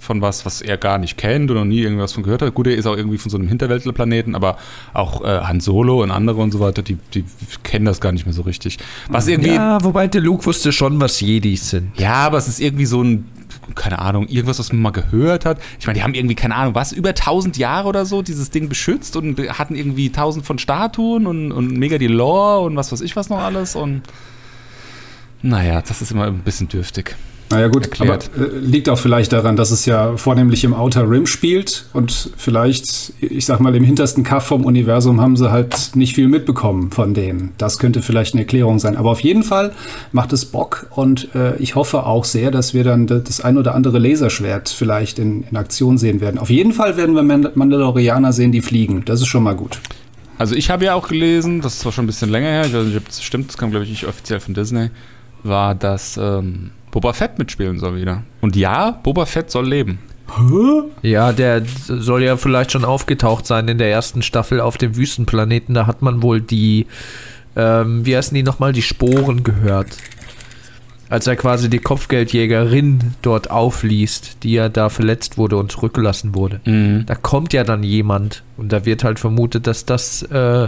von 0.07 0.21
was, 0.21 0.45
was 0.45 0.61
er 0.61 0.77
gar 0.77 0.97
nicht 0.97 1.17
kennt 1.17 1.51
und 1.51 1.57
noch 1.57 1.65
nie 1.65 1.81
irgendwas 1.81 2.13
von 2.13 2.23
gehört 2.23 2.41
hat. 2.41 2.53
Gut, 2.53 2.67
er 2.67 2.75
ist 2.75 2.87
auch 2.87 2.95
irgendwie 2.97 3.17
von 3.17 3.29
so 3.29 3.37
einem 3.37 3.47
Hinterwäldlerplaneten, 3.47 4.33
aber 4.33 4.57
auch 4.93 5.23
äh, 5.23 5.41
Han 5.41 5.59
Solo 5.59 6.01
und 6.01 6.09
andere 6.11 6.41
und 6.41 6.51
so 6.51 6.59
weiter, 6.59 6.81
die, 6.81 6.97
die 7.13 7.25
kennen 7.63 7.85
das 7.85 8.01
gar 8.01 8.11
nicht 8.11 8.25
mehr 8.25 8.33
so 8.33 8.41
richtig. 8.41 8.79
Was 9.09 9.27
irgendwie 9.27 9.53
ja, 9.53 9.83
wobei 9.83 10.07
der 10.07 10.21
Luke 10.21 10.45
wusste 10.45 10.71
schon, 10.71 10.99
was 10.99 11.19
Jedis 11.19 11.69
sind. 11.69 11.99
Ja, 11.99 12.15
aber 12.15 12.37
es 12.37 12.47
ist 12.47 12.59
irgendwie 12.59 12.85
so 12.85 13.03
ein, 13.03 13.27
keine 13.75 13.99
Ahnung, 13.99 14.27
irgendwas, 14.27 14.59
was 14.59 14.71
man 14.71 14.81
mal 14.81 14.91
gehört 14.91 15.45
hat. 15.45 15.59
Ich 15.79 15.85
meine, 15.85 15.99
die 15.99 16.03
haben 16.03 16.13
irgendwie, 16.13 16.35
keine 16.35 16.55
Ahnung, 16.55 16.73
was, 16.73 16.93
über 16.93 17.09
1000 17.09 17.57
Jahre 17.57 17.89
oder 17.89 18.05
so 18.05 18.21
dieses 18.21 18.49
Ding 18.49 18.69
beschützt 18.69 19.15
und 19.17 19.37
hatten 19.39 19.75
irgendwie 19.75 20.07
1000 20.07 20.45
von 20.45 20.57
Statuen 20.57 21.27
und, 21.27 21.51
und 21.51 21.77
mega 21.77 21.97
die 21.97 22.07
Lore 22.07 22.65
und 22.65 22.75
was 22.75 22.91
weiß 22.91 23.01
ich 23.01 23.15
was 23.15 23.29
noch 23.29 23.39
alles 23.39 23.75
und 23.75 24.03
naja, 25.41 25.81
das 25.81 26.01
ist 26.01 26.11
immer 26.11 26.25
ein 26.25 26.39
bisschen 26.39 26.67
dürftig. 26.67 27.15
Naja 27.49 27.67
gut, 27.67 27.83
erklärt. 27.83 28.29
aber 28.35 28.45
äh, 28.45 28.59
liegt 28.59 28.89
auch 28.89 28.99
vielleicht 28.99 29.31
daran, 29.31 29.55
dass 29.55 29.71
es 29.71 29.85
ja 29.85 30.17
vornehmlich 30.17 30.63
im 30.63 30.73
Outer 30.73 31.09
Rim 31.09 31.25
spielt 31.25 31.85
und 31.93 32.31
vielleicht, 32.35 33.13
ich 33.21 33.45
sag 33.45 33.59
mal, 33.61 33.73
im 33.75 33.83
hintersten 33.83 34.23
Kaff 34.23 34.45
vom 34.45 34.65
Universum 34.65 35.21
haben 35.21 35.37
sie 35.37 35.49
halt 35.49 35.91
nicht 35.95 36.13
viel 36.13 36.27
mitbekommen 36.27 36.91
von 36.91 37.13
denen. 37.13 37.53
Das 37.57 37.79
könnte 37.79 38.01
vielleicht 38.01 38.33
eine 38.33 38.41
Erklärung 38.41 38.79
sein. 38.79 38.97
Aber 38.97 39.11
auf 39.11 39.21
jeden 39.21 39.43
Fall 39.43 39.73
macht 40.11 40.33
es 40.33 40.45
Bock 40.45 40.87
und 40.95 41.33
äh, 41.35 41.55
ich 41.57 41.75
hoffe 41.75 42.05
auch 42.05 42.25
sehr, 42.25 42.51
dass 42.51 42.73
wir 42.73 42.83
dann 42.83 43.07
das 43.07 43.39
ein 43.39 43.57
oder 43.57 43.75
andere 43.75 43.99
Laserschwert 43.99 44.69
vielleicht 44.69 45.17
in, 45.17 45.43
in 45.49 45.55
Aktion 45.55 45.97
sehen 45.97 46.19
werden. 46.19 46.37
Auf 46.39 46.49
jeden 46.49 46.73
Fall 46.73 46.97
werden 46.97 47.15
wir 47.15 47.23
Mand 47.23 47.55
Mandalorianer 47.55 48.33
sehen, 48.33 48.51
die 48.51 48.61
fliegen. 48.61 49.05
Das 49.05 49.21
ist 49.21 49.27
schon 49.27 49.43
mal 49.43 49.55
gut. 49.55 49.79
Also 50.37 50.53
ich 50.53 50.69
habe 50.69 50.85
ja 50.85 50.93
auch 50.93 51.07
gelesen, 51.07 51.61
das 51.61 51.75
ist 51.75 51.79
zwar 51.79 51.91
schon 51.91 52.03
ein 52.03 52.07
bisschen 52.07 52.29
länger 52.29 52.49
her, 52.49 52.65
ich 52.65 52.73
weiß 52.73 52.85
nicht, 52.85 52.97
ob 52.97 53.05
das 53.05 53.23
stimmt, 53.23 53.49
das 53.49 53.57
kam 53.57 53.71
glaube 53.71 53.85
ich 53.85 53.89
nicht 53.89 54.05
offiziell 54.05 54.39
von 54.39 54.53
Disney, 54.53 54.89
war, 55.43 55.73
dass 55.73 56.17
ähm, 56.17 56.71
Boba 56.97 57.13
Fett 57.13 57.37
mitspielen 57.37 57.77
soll 57.77 57.95
wieder. 58.01 58.23
Und 58.41 58.55
ja, 58.55 58.89
Boba 58.89 59.27
Fett 59.27 59.51
soll 59.51 59.69
leben. 59.69 59.99
Ja, 61.03 61.31
der 61.31 61.61
soll 61.63 62.23
ja 62.23 62.37
vielleicht 62.37 62.71
schon 62.71 62.83
aufgetaucht 62.83 63.45
sein 63.45 63.67
in 63.67 63.77
der 63.77 63.91
ersten 63.91 64.23
Staffel 64.23 64.59
auf 64.59 64.79
dem 64.79 64.97
Wüstenplaneten. 64.97 65.75
Da 65.75 65.85
hat 65.85 66.01
man 66.01 66.23
wohl 66.23 66.41
die, 66.41 66.87
ähm, 67.55 68.03
wie 68.03 68.17
heißen 68.17 68.33
die 68.33 68.41
nochmal, 68.41 68.73
die 68.73 68.81
Sporen 68.81 69.43
gehört. 69.43 69.95
Als 71.07 71.27
er 71.27 71.35
quasi 71.35 71.69
die 71.69 71.77
Kopfgeldjägerin 71.77 73.13
dort 73.21 73.51
aufliest, 73.51 74.37
die 74.41 74.53
ja 74.53 74.67
da 74.67 74.89
verletzt 74.89 75.37
wurde 75.37 75.57
und 75.57 75.71
zurückgelassen 75.71 76.33
wurde. 76.33 76.61
Mhm. 76.65 77.05
Da 77.05 77.13
kommt 77.13 77.53
ja 77.53 77.63
dann 77.63 77.83
jemand 77.83 78.41
und 78.57 78.73
da 78.73 78.85
wird 78.85 79.03
halt 79.03 79.19
vermutet, 79.19 79.67
dass 79.67 79.85
das 79.85 80.23
äh, 80.23 80.67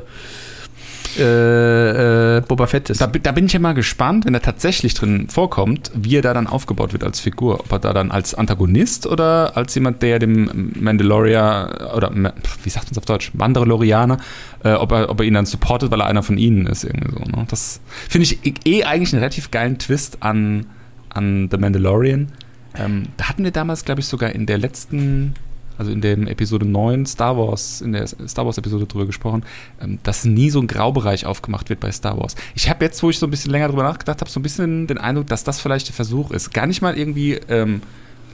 äh, 1.17 2.37
äh, 2.37 2.41
Boba 2.41 2.67
Fett 2.67 2.89
ist. 2.89 3.01
Da, 3.01 3.07
da 3.07 3.31
bin 3.31 3.45
ich 3.45 3.53
ja 3.53 3.59
mal 3.59 3.73
gespannt, 3.73 4.25
wenn 4.25 4.33
er 4.33 4.41
tatsächlich 4.41 4.93
drin 4.93 5.27
vorkommt, 5.29 5.91
wie 5.95 6.17
er 6.17 6.21
da 6.21 6.33
dann 6.33 6.47
aufgebaut 6.47 6.93
wird 6.93 7.03
als 7.03 7.19
Figur. 7.19 7.59
Ob 7.61 7.71
er 7.71 7.79
da 7.79 7.93
dann 7.93 8.11
als 8.11 8.33
Antagonist 8.33 9.07
oder 9.07 9.55
als 9.55 9.75
jemand, 9.75 10.01
der 10.01 10.19
dem 10.19 10.73
Mandalorian 10.79 11.71
oder 11.95 12.11
wie 12.11 12.69
sagt 12.69 12.85
man 12.85 12.91
es 12.91 12.97
auf 12.97 13.05
Deutsch, 13.05 13.31
Mandalorianer, 13.33 14.17
äh, 14.63 14.73
ob, 14.73 14.91
er, 14.91 15.09
ob 15.09 15.19
er 15.19 15.25
ihn 15.25 15.33
dann 15.33 15.45
supportet, 15.45 15.91
weil 15.91 16.01
er 16.01 16.07
einer 16.07 16.23
von 16.23 16.37
ihnen 16.37 16.67
ist. 16.67 16.83
Irgendwie 16.83 17.11
so, 17.11 17.19
ne? 17.19 17.45
Das 17.49 17.79
finde 18.07 18.23
ich 18.25 18.39
eh 18.65 18.83
eigentlich 18.83 19.13
einen 19.13 19.21
relativ 19.21 19.51
geilen 19.51 19.77
Twist 19.77 20.21
an, 20.21 20.65
an 21.09 21.49
The 21.51 21.57
Mandalorian. 21.57 22.27
Ähm, 22.75 23.07
da 23.17 23.29
hatten 23.29 23.43
wir 23.43 23.51
damals, 23.51 23.85
glaube 23.85 24.01
ich, 24.01 24.07
sogar 24.07 24.31
in 24.31 24.45
der 24.45 24.57
letzten, 24.57 25.33
also 25.79 25.91
in 25.91 26.01
dem 26.01 26.27
Episode 26.27 26.65
9 26.65 27.05
Star 27.05 27.37
Wars, 27.37 27.81
in 27.81 27.93
der 27.93 28.05
Star 28.05 28.45
Wars 28.45 28.57
Episode 28.57 28.85
drüber 28.85 29.05
gesprochen, 29.05 29.43
ähm, 29.81 29.97
dass 30.03 30.25
nie 30.25 30.49
so 30.49 30.59
ein 30.59 30.67
Graubereich 30.67 31.25
aufgemacht 31.25 31.69
wird 31.69 31.79
bei 31.79 31.91
Star 31.91 32.19
Wars. 32.19 32.35
Ich 32.53 32.69
habe 32.69 32.83
jetzt, 32.85 33.01
wo 33.01 33.09
ich 33.09 33.17
so 33.17 33.25
ein 33.25 33.31
bisschen 33.31 33.51
länger 33.51 33.69
drüber 33.69 33.83
nachgedacht 33.83 34.19
habe, 34.19 34.29
so 34.29 34.39
ein 34.39 34.43
bisschen 34.43 34.87
den 34.87 34.97
Eindruck, 34.97 35.27
dass 35.27 35.45
das 35.45 35.61
vielleicht 35.61 35.87
der 35.87 35.95
Versuch 35.95 36.31
ist. 36.31 36.53
Gar 36.53 36.67
nicht 36.67 36.81
mal 36.81 36.97
irgendwie 36.97 37.39
ähm, 37.47 37.81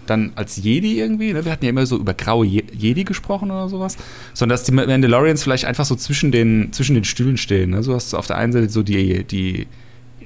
dann 0.08 0.32
als 0.36 0.58
Jedi 0.58 1.00
irgendwie, 1.00 1.34
ne? 1.34 1.46
wir 1.46 1.52
hatten 1.52 1.66
ja 1.66 1.70
immer 1.70 1.86
so 1.86 1.98
über 1.98 2.16
graue 2.16 2.46
Je 2.46 2.64
Jedi 2.74 3.04
gesprochen 3.04 3.52
oder 3.52 3.70
sowas, 3.70 3.96
sondern 4.34 4.56
dass 4.56 4.64
die 4.64 4.72
Mandalorians 4.72 5.44
vielleicht 5.44 5.66
einfach 5.66 5.86
so 5.86 5.96
zwischen 5.96 6.32
den, 6.32 6.74
zwischen 6.74 6.96
den 6.96 7.04
Stühlen 7.04 7.38
stehen. 7.38 7.72
Ne? 7.72 7.84
So 7.84 7.94
hast 7.94 8.12
du 8.12 8.18
auf 8.18 8.26
der 8.26 8.38
einen 8.38 8.54
Seite 8.54 8.70
so 8.70 8.82
die, 8.82 9.24
die 9.24 9.68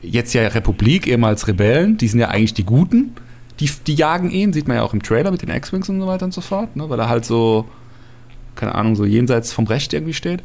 jetzt 0.02 0.34
ja 0.34 0.48
Republik, 0.48 1.06
ehemals 1.08 1.48
Rebellen, 1.50 1.98
die 1.98 2.08
sind 2.08 2.20
ja 2.22 2.30
eigentlich 2.30 2.54
die 2.54 2.64
Guten, 2.64 3.14
die, 3.60 3.70
die 3.88 3.96
jagen 3.96 4.32
ihn, 4.32 4.54
sieht 4.54 4.68
man 4.68 4.78
ja 4.78 4.84
auch 4.84 4.94
im 4.94 5.04
Trailer 5.04 5.32
mit 5.32 5.42
den 5.42 5.50
X-Wings 5.50 5.90
und 5.90 6.00
so 6.00 6.08
weiter 6.08 6.26
und 6.26 6.34
so 6.34 6.42
fort, 6.42 6.76
ne? 6.76 6.90
weil 6.90 7.00
er 7.00 7.10
halt 7.10 7.26
so, 7.26 7.66
keine 8.56 8.76
Ahnung, 8.76 8.96
so 8.96 9.06
jenseits 9.06 9.52
vom 9.52 9.68
Recht 9.68 9.94
irgendwie 9.94 10.14
steht. 10.14 10.42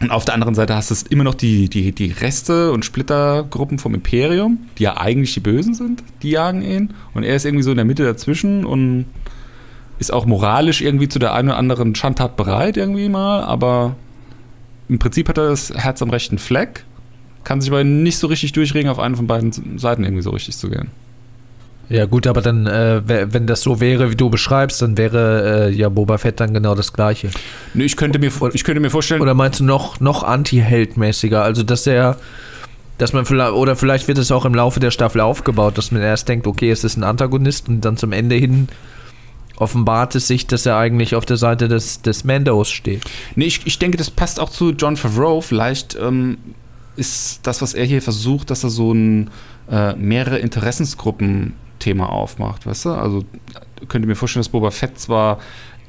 Und 0.00 0.12
auf 0.12 0.24
der 0.24 0.34
anderen 0.34 0.54
Seite 0.54 0.76
hast 0.76 0.90
du 0.90 0.94
immer 1.10 1.24
noch 1.24 1.34
die, 1.34 1.68
die, 1.68 1.90
die 1.90 2.12
Reste 2.12 2.70
und 2.70 2.84
Splittergruppen 2.84 3.80
vom 3.80 3.94
Imperium, 3.94 4.58
die 4.78 4.84
ja 4.84 4.96
eigentlich 4.96 5.34
die 5.34 5.40
Bösen 5.40 5.74
sind, 5.74 6.04
die 6.22 6.30
jagen 6.30 6.62
ihn. 6.62 6.94
Und 7.14 7.24
er 7.24 7.34
ist 7.34 7.44
irgendwie 7.44 7.64
so 7.64 7.72
in 7.72 7.76
der 7.78 7.84
Mitte 7.84 8.04
dazwischen 8.04 8.64
und 8.64 9.06
ist 9.98 10.12
auch 10.12 10.24
moralisch 10.24 10.80
irgendwie 10.80 11.08
zu 11.08 11.18
der 11.18 11.34
einen 11.34 11.48
oder 11.48 11.58
anderen 11.58 11.96
Schandtat 11.96 12.36
bereit 12.36 12.76
irgendwie 12.76 13.08
mal, 13.08 13.42
aber 13.42 13.96
im 14.88 15.00
Prinzip 15.00 15.28
hat 15.28 15.38
er 15.38 15.48
das 15.48 15.72
Herz 15.74 16.00
am 16.00 16.10
rechten 16.10 16.38
Fleck, 16.38 16.84
kann 17.42 17.60
sich 17.60 17.70
aber 17.70 17.82
nicht 17.82 18.18
so 18.18 18.28
richtig 18.28 18.52
durchregen, 18.52 18.88
auf 18.88 19.00
eine 19.00 19.16
von 19.16 19.26
beiden 19.26 19.78
Seiten 19.78 20.04
irgendwie 20.04 20.22
so 20.22 20.30
richtig 20.30 20.56
zu 20.56 20.70
gehen. 20.70 20.88
Ja 21.90 22.04
gut, 22.04 22.26
aber 22.26 22.42
dann, 22.42 22.66
äh, 22.66 23.00
we- 23.06 23.28
wenn 23.32 23.46
das 23.46 23.62
so 23.62 23.80
wäre, 23.80 24.10
wie 24.10 24.16
du 24.16 24.28
beschreibst, 24.28 24.82
dann 24.82 24.98
wäre 24.98 25.68
äh, 25.68 25.74
ja 25.74 25.88
Boba 25.88 26.18
Fett 26.18 26.38
dann 26.38 26.52
genau 26.52 26.74
das 26.74 26.92
gleiche. 26.92 27.30
Nö, 27.72 27.84
ich 27.84 27.96
könnte 27.96 28.18
mir, 28.18 28.30
ich 28.52 28.62
könnte 28.64 28.80
mir 28.80 28.90
vorstellen, 28.90 29.22
Oder 29.22 29.32
meinst 29.34 29.60
du 29.60 29.64
noch, 29.64 29.98
noch 29.98 30.22
anti-Heldmäßiger? 30.22 31.42
Also, 31.42 31.62
dass 31.62 31.86
er, 31.86 32.16
dass 32.98 33.14
man 33.14 33.24
vielleicht, 33.24 33.52
oder 33.52 33.74
vielleicht 33.74 34.06
wird 34.06 34.18
es 34.18 34.30
auch 34.30 34.44
im 34.44 34.54
Laufe 34.54 34.80
der 34.80 34.90
Staffel 34.90 35.22
aufgebaut, 35.22 35.78
dass 35.78 35.90
man 35.90 36.02
erst 36.02 36.28
denkt, 36.28 36.46
okay, 36.46 36.70
es 36.70 36.84
ist 36.84 36.98
ein 36.98 37.04
Antagonist 37.04 37.68
und 37.68 37.80
dann 37.80 37.96
zum 37.96 38.12
Ende 38.12 38.34
hin 38.34 38.68
offenbart 39.56 40.14
es 40.14 40.28
sich, 40.28 40.46
dass 40.46 40.66
er 40.66 40.76
eigentlich 40.76 41.14
auf 41.16 41.24
der 41.26 41.36
Seite 41.36 41.68
des, 41.68 42.02
des 42.02 42.22
Mandos 42.22 42.70
steht. 42.70 43.02
Nee, 43.34 43.46
ich, 43.46 43.66
ich 43.66 43.78
denke, 43.78 43.96
das 43.96 44.10
passt 44.10 44.38
auch 44.38 44.50
zu 44.50 44.70
John 44.70 44.96
Favreau. 44.96 45.40
Vielleicht 45.40 45.96
ähm, 46.00 46.38
ist 46.96 47.40
das, 47.44 47.60
was 47.60 47.74
er 47.74 47.84
hier 47.84 48.00
versucht, 48.02 48.50
dass 48.50 48.62
er 48.62 48.70
so 48.70 48.92
ein 48.92 49.30
äh, 49.70 49.94
mehrere 49.94 50.38
Interessensgruppen-Thema 51.78 52.10
aufmacht, 52.10 52.66
weißt 52.66 52.86
du? 52.86 52.90
Also 52.90 53.24
könnte 53.88 54.08
mir 54.08 54.16
vorstellen, 54.16 54.40
dass 54.40 54.48
Boba 54.48 54.70
Fett 54.70 54.98
zwar 54.98 55.38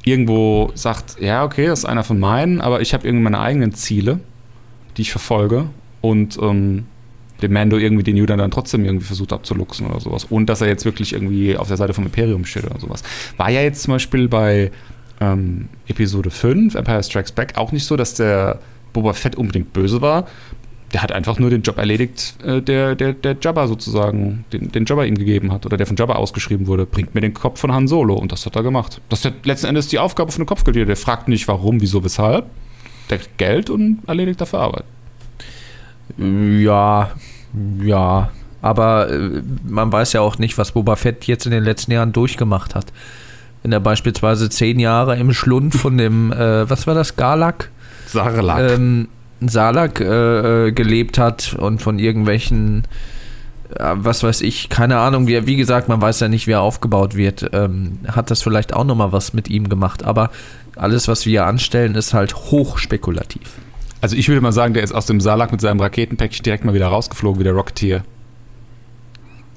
irgendwo 0.04 0.72
sagt, 0.76 1.20
ja, 1.20 1.44
okay, 1.44 1.68
das 1.68 1.80
ist 1.80 1.86
einer 1.86 2.04
von 2.04 2.20
meinen, 2.20 2.62
aber 2.62 2.82
ich 2.82 2.94
habe 2.94 3.06
irgendwie 3.06 3.24
meine 3.24 3.40
eigenen 3.40 3.74
Ziele, 3.74 4.20
die 4.96 5.02
ich 5.02 5.12
verfolge 5.12 5.66
und 6.02 6.38
ähm, 6.42 6.86
dem 7.42 7.54
Mando 7.54 7.78
irgendwie 7.78 8.04
den 8.04 8.18
Judan 8.18 8.40
dann 8.40 8.52
trotzdem 8.52 8.86
irgendwie 8.86 9.06
versucht 9.06 9.34
abzuluxen 9.34 9.88
oder 9.88 10.00
sowas. 10.00 10.26
Und 10.26 10.48
dass 10.48 10.62
er 10.62 10.68
jetzt 10.68 10.86
wirklich 10.86 11.14
irgendwie 11.14 11.58
auf 11.58 11.68
der 11.68 11.78
Seite 11.78 11.94
vom 11.94 12.06
Imperium 12.06 12.46
steht 12.46 12.66
oder 12.66 12.80
sowas. 12.80 13.04
War 13.38 13.50
ja 13.50 13.62
jetzt 13.62 13.84
zum 13.84 13.94
Beispiel 13.94 14.28
bei 14.28 14.72
ähm, 15.22 15.70
Episode 15.88 16.30
5, 16.30 16.76
Empire 16.76 17.04
Strikes 17.04 17.32
Back, 17.32 17.54
auch 17.58 17.72
nicht 17.72 17.86
so, 17.86 17.96
dass 17.96 18.14
der 18.14 18.60
Boba 18.94 19.14
Fett 19.14 19.36
unbedingt 19.36 19.74
böse 19.74 20.02
war. 20.02 20.28
Der 20.94 21.04
hat 21.04 21.12
einfach 21.12 21.38
nur 21.38 21.52
den 21.52 21.62
Job 21.62 21.78
erledigt, 21.78 22.36
äh, 22.44 22.62
der, 22.62 22.96
der, 22.96 23.14
der 23.14 23.38
Jabba 23.40 23.68
sozusagen, 23.68 24.46
den, 24.52 24.72
den 24.72 24.86
Jabba 24.86 25.04
ihm 25.04 25.18
gegeben 25.18 25.52
hat 25.52 25.66
oder 25.66 25.78
der 25.78 25.86
von 25.86 25.96
Jabba 25.96 26.16
ausgeschrieben 26.16 26.66
wurde. 26.66 26.86
Bringt 26.86 27.14
mir 27.14 27.22
den 27.22 27.34
Kopf 27.34 27.60
von 27.60 27.72
Han 27.72 27.88
Solo 27.88 28.16
und 28.16 28.32
das 28.32 28.46
hat 28.46 28.56
er 28.56 28.64
gemacht. 28.64 29.00
Das 29.10 29.20
ist 29.20 29.26
ja 29.26 29.32
letzten 29.44 29.68
Endes 29.68 29.88
die 29.88 30.00
Aufgabe 30.00 30.32
von 30.32 30.42
einem 30.42 30.48
Kopfgeldjäger. 30.48 30.88
Der 30.88 30.98
fragt 30.98 31.28
nicht 31.28 31.48
warum, 31.48 31.80
wieso, 31.82 32.04
weshalb. 32.04 32.46
Der 33.10 33.20
kriegt 33.20 33.38
Geld 33.38 33.70
und 33.70 34.00
erledigt 34.08 34.42
dafür 34.42 34.60
Arbeit. 34.60 34.86
Ja, 36.18 37.12
ja. 37.84 38.32
Aber 38.62 39.10
äh, 39.10 39.42
man 39.68 39.92
weiß 39.92 40.14
ja 40.14 40.22
auch 40.22 40.38
nicht, 40.38 40.58
was 40.58 40.74
Boba 40.74 40.96
Fett 40.96 41.26
jetzt 41.26 41.46
in 41.46 41.52
den 41.52 41.64
letzten 41.64 41.92
Jahren 41.92 42.12
durchgemacht 42.12 42.76
hat. 42.76 42.92
Wenn 43.62 43.72
er 43.72 43.80
beispielsweise 43.80 44.50
zehn 44.50 44.80
Jahre 44.80 45.18
im 45.18 45.34
Schlund 45.34 45.74
von 45.76 45.98
dem, 45.98 46.32
äh, 46.32 46.70
was 46.70 46.88
war 46.88 46.94
das, 46.94 47.16
Galak? 47.16 47.70
Sarlacc. 48.08 48.72
ähm, 48.72 49.08
Salak 49.48 50.02
äh, 50.02 50.68
äh, 50.68 50.72
gelebt 50.72 51.18
hat 51.18 51.56
und 51.58 51.82
von 51.82 52.00
irgendwelchen, 52.00 52.84
äh, 53.76 53.94
was 53.96 54.24
weiß 54.24 54.42
ich, 54.42 54.70
keine 54.70 54.98
Ahnung, 54.98 55.28
wie, 55.28 55.46
wie 55.46 55.56
gesagt, 55.56 55.88
man 55.88 56.02
weiß 56.02 56.20
ja 56.20 56.28
nicht, 56.28 56.48
wie 56.48 56.52
er 56.52 56.62
aufgebaut 56.62 57.16
wird, 57.16 57.50
ähm, 57.54 58.00
hat 58.08 58.32
das 58.32 58.42
vielleicht 58.42 58.74
auch 58.74 58.84
nochmal 58.84 59.12
was 59.12 59.34
mit 59.34 59.50
ihm 59.50 59.70
gemacht, 59.70 60.04
aber 60.04 60.32
alles, 60.76 61.08
was 61.08 61.26
wir 61.26 61.46
anstellen, 61.46 61.96
ist 61.96 62.14
halt 62.14 62.36
hochspekulativ. 62.36 63.60
Also 64.02 64.16
ich 64.16 64.28
würde 64.30 64.42
mal 64.42 64.54
sagen, 64.54 64.74
der 64.74 64.84
ist 64.84 64.94
aus 64.94 65.06
dem 65.06 65.20
Salak 65.20 65.52
mit 65.52 65.62
seinem 65.62 65.80
Raketenpäckchen 65.80 66.44
direkt 66.44 66.64
mal 66.64 66.74
wieder 66.74 66.88
rausgeflogen, 66.88 67.40
wie 67.40 67.44
der 67.44 67.54
Rocketeer. 67.54 68.04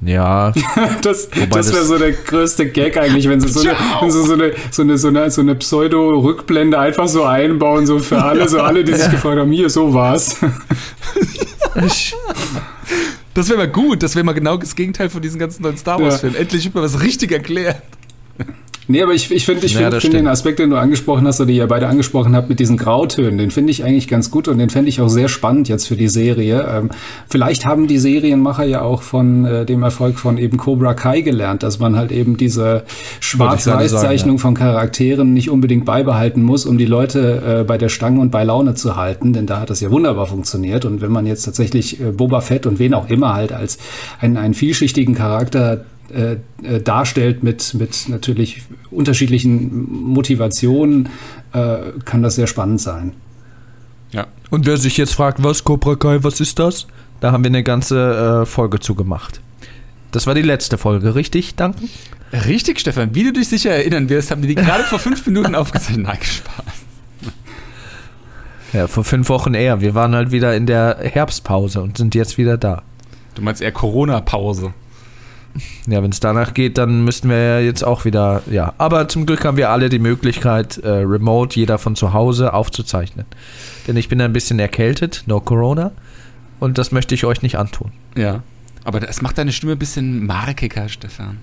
Ja, 0.04 0.52
Das, 1.02 1.28
das 1.50 1.73
wäre 1.73 1.85
so 1.85 1.97
der 1.99 2.12
größte 2.12 2.66
Gag 2.68 2.97
eigentlich, 2.97 3.28
wenn 3.28 3.40
sie 3.40 3.49
so 3.49 3.61
eine, 3.61 3.76
wenn 4.00 4.11
sie 4.11 4.25
so 4.26 4.32
eine, 4.35 4.52
so 4.71 4.82
eine, 4.82 4.99
so 4.99 5.09
eine, 5.09 5.30
so 5.30 5.40
eine 5.40 5.54
Pseudo-Rückblende 5.54 6.78
einfach 6.78 7.06
so 7.09 7.25
einbauen, 7.25 7.87
so 7.87 7.99
für 8.00 8.23
alle, 8.23 8.49
so 8.49 8.61
alle, 8.61 8.82
die 8.85 8.94
sich 8.94 9.11
gefragt 9.11 9.38
haben, 9.38 9.52
hier, 9.52 9.71
so 9.71 9.94
war's. 9.94 10.37
Das 13.35 13.49
wäre 13.49 13.56
mal 13.59 13.68
gut, 13.68 14.02
das 14.02 14.14
wäre 14.14 14.25
mal 14.25 14.32
genau 14.35 14.59
das 14.59 14.75
Gegenteil 14.75 15.09
von 15.09 15.23
diesen 15.23 15.38
ganzen 15.38 15.62
neuen 15.62 15.78
Star 15.78 15.99
Wars-Filmen. 16.04 16.37
Endlich 16.37 16.64
wird 16.64 16.75
mal 16.75 16.82
was 16.82 17.00
richtig 17.00 17.32
erklärt. 17.32 17.80
Nee, 18.89 19.03
aber 19.03 19.12
ich, 19.12 19.31
ich 19.31 19.47
finde 19.47 19.65
ich 19.67 19.75
Ja, 19.75 19.91
find, 19.91 20.03
find 20.03 20.15
den. 20.15 20.27
Aspekt, 20.27 20.59
den 20.59 20.71
du 20.71 20.77
angesprochen 20.77 21.27
hast, 21.27 21.41
oder 21.41 21.49
die 21.49 21.57
ihr 21.57 21.67
beide 21.67 21.87
angesprochen 21.87 22.35
habt 22.35 22.49
mit 22.49 22.59
diesen 22.59 22.77
Grautönen, 22.77 23.39
den 23.39 23.51
finde 23.51 23.71
ich 23.71 23.85
eigentlich 23.85 24.09
ganz 24.09 24.31
gut 24.31 24.49
und 24.49 24.59
den 24.59 24.71
fände 24.71 24.89
ich 24.89 25.01
auch 25.01 25.09
sehr 25.09 25.29
spannend 25.29 25.69
jetzt 25.69 25.87
für 25.87 25.97
die 25.97 26.09
Serie. 26.09 26.67
Ähm, 26.69 26.91
vielleicht 27.29 27.65
haben 27.65 27.87
die 27.87 27.99
Serienmacher 27.99 28.65
ja 28.65 28.83
auch 28.83 29.03
von 29.03 29.45
äh, 29.45 29.65
dem 29.65 29.83
Erfolg 29.83 30.19
von 30.19 30.39
eben 30.39 30.57
Cobra 30.57 30.95
Kai 30.95 31.21
gelernt, 31.21 31.62
dass 31.62 31.79
man 31.79 31.97
halt 31.97 32.12
eben 32.12 32.37
diese 32.37 32.83
Schwarz-Weiß-Zeichnung 33.21 34.39
von 34.39 34.55
Charakteren 34.55 35.33
nicht 35.33 35.51
unbedingt 35.51 35.85
beibehalten 35.85 36.43
muss, 36.43 36.67
um 36.67 36.79
die 36.79 36.87
Leute 36.87 37.61
äh, 37.61 37.65
bei 37.65 37.79
der 37.79 37.89
Stange 37.89 38.21
und 38.21 38.31
bei 38.31 38.45
Laune 38.45 38.75
zu 38.75 38.97
halten, 38.97 39.33
denn 39.33 39.47
da 39.47 39.61
hat 39.61 39.71
das 39.71 39.81
ja 39.81 39.91
wunderbar 39.91 40.27
funktioniert. 40.27 40.85
Und 40.85 41.01
wenn 41.01 41.12
man 41.12 41.27
jetzt 41.27 41.45
tatsächlich 41.45 42.01
äh, 42.01 42.11
Boba 42.11 42.41
Fett 42.41 42.67
und 42.67 42.79
wen 42.79 42.95
auch 42.95 43.09
immer 43.09 43.35
halt 43.35 43.53
als 43.53 43.79
einen, 44.21 44.37
einen 44.37 44.55
vielschichtigen 44.55 45.15
Charakter 45.15 45.85
äh, 46.11 46.37
äh, 46.62 46.80
darstellt 46.80 47.42
mit, 47.42 47.75
mit 47.75 48.09
natürlich 48.09 48.62
unterschiedlichen 48.90 49.90
Motivationen, 49.90 51.09
äh, 51.52 51.78
kann 52.04 52.23
das 52.23 52.35
sehr 52.37 52.47
spannend 52.47 52.80
sein. 52.80 53.12
Ja. 54.12 54.26
und 54.50 54.66
wer 54.66 54.76
sich 54.76 54.99
jetzt 54.99 55.14
fragt, 55.14 55.42
was 55.42 55.64
Cobra 55.64 55.97
Kai, 55.97 56.18
was 56.23 56.38
ist 56.38 56.59
das? 56.59 56.87
Da 57.21 57.32
haben 57.32 57.44
wir 57.44 57.49
eine 57.49 57.62
ganze 57.62 58.42
äh, 58.42 58.47
Folge 58.47 58.78
zu 58.78 58.94
gemacht. 58.94 59.40
Das 60.11 60.26
war 60.26 60.35
die 60.35 60.42
letzte 60.42 60.76
Folge, 60.76 61.14
richtig? 61.14 61.54
Danken? 61.54 61.88
Richtig, 62.32 62.80
Stefan. 62.80 63.14
Wie 63.14 63.25
du 63.25 63.32
dich 63.32 63.49
sicher 63.49 63.71
erinnern 63.71 64.11
wirst, 64.11 64.30
haben 64.30 64.42
wir 64.42 64.49
die 64.49 64.54
gerade 64.54 64.85
vor 64.85 64.99
fünf 64.99 65.25
Minuten 65.26 65.54
aufgezeichnet. 65.54 66.06
Nein, 66.06 66.18
Spaß. 66.21 66.64
Ja, 68.73 68.87
vor 68.87 69.04
fünf 69.04 69.28
Wochen 69.28 69.54
eher. 69.54 69.80
Wir 69.80 69.94
waren 69.94 70.14
halt 70.14 70.30
wieder 70.32 70.56
in 70.56 70.66
der 70.66 70.99
Herbstpause 71.00 71.82
und 71.82 71.99
sind 71.99 72.14
jetzt 72.14 72.38
wieder 72.38 72.56
da. 72.56 72.82
Du 73.35 73.42
meinst 73.42 73.61
eher 73.61 73.73
Corona-Pause. 73.73 74.73
Ja, 75.87 76.02
wenn 76.02 76.11
es 76.11 76.21
danach 76.21 76.54
geht, 76.54 76.78
dann 76.78 77.04
müssten 77.04 77.28
wir 77.28 77.37
ja 77.37 77.59
jetzt 77.61 77.85
auch 77.85 78.04
wieder, 78.04 78.42
ja. 78.50 78.73
Aber 78.78 79.09
zum 79.09 79.26
Glück 79.26 79.44
haben 79.44 79.56
wir 79.56 79.68
alle 79.71 79.88
die 79.90 79.99
Möglichkeit, 79.99 80.78
äh, 80.78 80.88
remote, 80.88 81.59
jeder 81.59 81.78
von 81.78 81.94
zu 81.94 82.12
Hause 82.14 82.54
aufzuzeichnen. 82.54 83.26
Denn 83.87 83.97
ich 83.97 84.09
bin 84.09 84.21
ein 84.21 84.32
bisschen 84.32 84.59
erkältet, 84.59 85.25
no 85.26 85.40
Corona. 85.40 85.92
Und 86.59 86.78
das 86.78 86.92
möchte 86.92 87.14
ich 87.14 87.25
euch 87.25 87.42
nicht 87.42 87.59
antun. 87.59 87.92
Ja. 88.16 88.42
Aber 88.85 89.00
das 89.00 89.21
macht 89.21 89.37
deine 89.38 89.52
Stimme 89.52 89.73
ein 89.73 89.78
bisschen 89.78 90.25
markiger, 90.26 90.88
Stefan. 90.88 91.38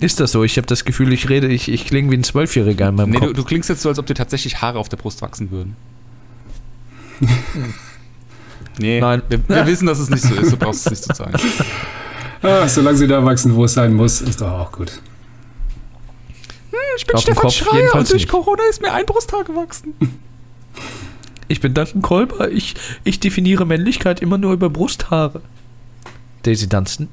Ist 0.00 0.20
das 0.20 0.32
so? 0.32 0.42
Ich 0.42 0.56
habe 0.56 0.66
das 0.66 0.84
Gefühl, 0.84 1.12
ich 1.12 1.28
rede, 1.28 1.48
ich, 1.48 1.70
ich 1.70 1.86
klinge 1.86 2.10
wie 2.10 2.16
ein 2.16 2.24
Zwölfjähriger 2.24 2.88
in 2.88 2.94
meinem 2.96 3.10
Nee, 3.10 3.18
Kopf. 3.18 3.28
du, 3.28 3.32
du 3.34 3.44
klingst 3.44 3.68
jetzt 3.68 3.82
so, 3.82 3.88
als 3.88 3.98
ob 3.98 4.06
dir 4.06 4.14
tatsächlich 4.14 4.60
Haare 4.62 4.78
auf 4.78 4.88
der 4.88 4.96
Brust 4.96 5.22
wachsen 5.22 5.50
würden. 5.50 5.76
nee, 8.78 9.00
Nein. 9.00 9.22
Wir, 9.28 9.40
wir 9.48 9.66
wissen, 9.66 9.86
dass 9.86 9.98
es 9.98 10.10
nicht 10.10 10.22
so 10.22 10.34
ist. 10.34 10.52
Du 10.52 10.56
brauchst 10.56 10.86
es 10.86 10.90
nicht 10.90 11.04
zu 11.04 11.14
sagen. 11.14 11.34
Ah, 12.44 12.68
solange 12.68 12.96
sie 12.98 13.06
da 13.06 13.24
wachsen, 13.24 13.54
wo 13.54 13.64
es 13.64 13.74
sein 13.74 13.94
muss, 13.94 14.20
ist 14.20 14.40
doch 14.40 14.50
auch 14.50 14.72
gut. 14.72 15.00
Ich 16.96 17.06
bin 17.06 17.16
Auf 17.16 17.24
dem 17.24 17.34
Kopf 17.34 17.72
jedenfalls 17.72 18.12
nicht. 18.12 18.28
Corona 18.28 18.62
ist 18.70 18.80
mir 18.80 18.92
ein 18.92 19.06
Brusthaar 19.06 19.44
gewachsen. 19.44 19.94
Ich 21.46 21.60
bin 21.60 21.74
Duncan 21.74 22.00
Kolber. 22.00 22.50
Ich, 22.50 22.74
ich 23.04 23.20
definiere 23.20 23.66
Männlichkeit 23.66 24.20
immer 24.22 24.38
nur 24.38 24.54
über 24.54 24.70
Brusthaare. 24.70 25.42
Daisy 26.42 26.70
Dunstan, 26.70 27.08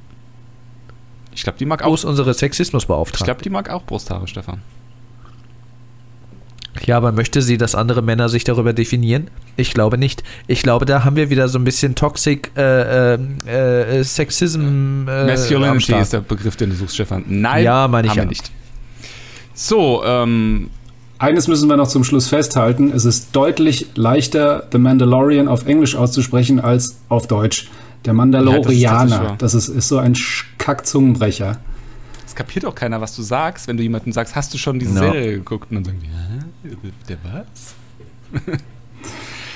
Ich 1.33 1.43
glaube, 1.43 1.59
die 1.59 1.65
mag 1.65 1.83
wo 1.83 1.89
auch. 1.89 1.93
ist 1.95 2.05
unsere 2.05 2.31
Ich 2.31 2.37
Sexismusbeauftragte? 2.37 3.25
glaube, 3.25 3.41
die 3.43 3.49
mag 3.49 3.69
auch 3.69 3.83
Brusthaare, 3.83 4.29
Stefan. 4.29 4.61
Ja, 6.85 6.97
aber 6.97 7.11
möchte 7.11 7.41
sie, 7.41 7.57
dass 7.57 7.75
andere 7.75 8.01
Männer 8.01 8.29
sich 8.29 8.43
darüber 8.43 8.71
definieren? 8.73 9.27
Ich 9.57 9.73
glaube 9.73 9.97
nicht. 9.97 10.23
Ich 10.47 10.63
glaube, 10.63 10.85
da 10.85 11.03
haben 11.03 11.15
wir 11.17 11.29
wieder 11.29 11.47
so 11.49 11.59
ein 11.59 11.63
bisschen 11.65 11.95
Toxic 11.95 12.49
äh, 12.55 13.13
äh, 13.15 13.99
äh, 13.99 14.03
Sexism. 14.03 15.07
Äh, 15.07 15.11
am 15.11 15.27
Masculinity 15.27 15.81
Start. 15.81 16.01
ist 16.03 16.13
der 16.13 16.21
Begriff, 16.21 16.55
den 16.55 16.69
du 16.69 16.75
suchst, 16.77 16.95
Stefan. 16.95 17.25
Nein, 17.27 17.63
Ja, 17.65 17.87
meine 17.87 18.07
ich 18.07 18.11
haben 18.11 18.17
wir 18.17 18.23
ja. 18.23 18.29
nicht. 18.29 18.51
So, 19.53 20.03
ähm, 20.05 20.69
Eines 21.19 21.47
müssen 21.47 21.69
wir 21.69 21.77
noch 21.77 21.87
zum 21.89 22.03
Schluss 22.03 22.29
festhalten. 22.29 22.91
Es 22.95 23.05
ist 23.05 23.35
deutlich 23.35 23.87
leichter, 23.95 24.67
The 24.71 24.77
Mandalorian 24.79 25.47
auf 25.47 25.67
Englisch 25.67 25.95
auszusprechen 25.95 26.59
als 26.59 26.97
auf 27.09 27.27
Deutsch. 27.27 27.69
Der 28.05 28.13
Ja, 28.13 28.13
das 28.13 28.13
ist 28.13 28.15
Mandalorianer, 28.17 29.35
das 29.37 29.53
ist, 29.53 29.67
ist 29.67 29.87
so 29.87 29.99
ein 29.99 30.15
Kack-Zungenbrecher. 30.57 31.57
es 32.25 32.33
kapiert 32.33 32.65
auch 32.65 32.73
keiner, 32.73 33.01
was 33.01 33.15
du 33.15 33.21
sagst, 33.21 33.67
wenn 33.67 33.77
du 33.77 33.83
jemandem 33.83 34.11
sagst, 34.13 34.35
hast 34.35 34.51
du 34.53 34.57
schon 34.57 34.79
diese 34.79 34.95
Ja. 34.95 35.11
Serie 35.11 35.33
geguckt? 35.33 35.69
Und 35.69 35.75
dann 35.75 35.85
sagen 35.85 35.99
die, 36.01 36.07
Hä? 36.07 36.39
Der 37.09 37.17
was? 37.23 37.75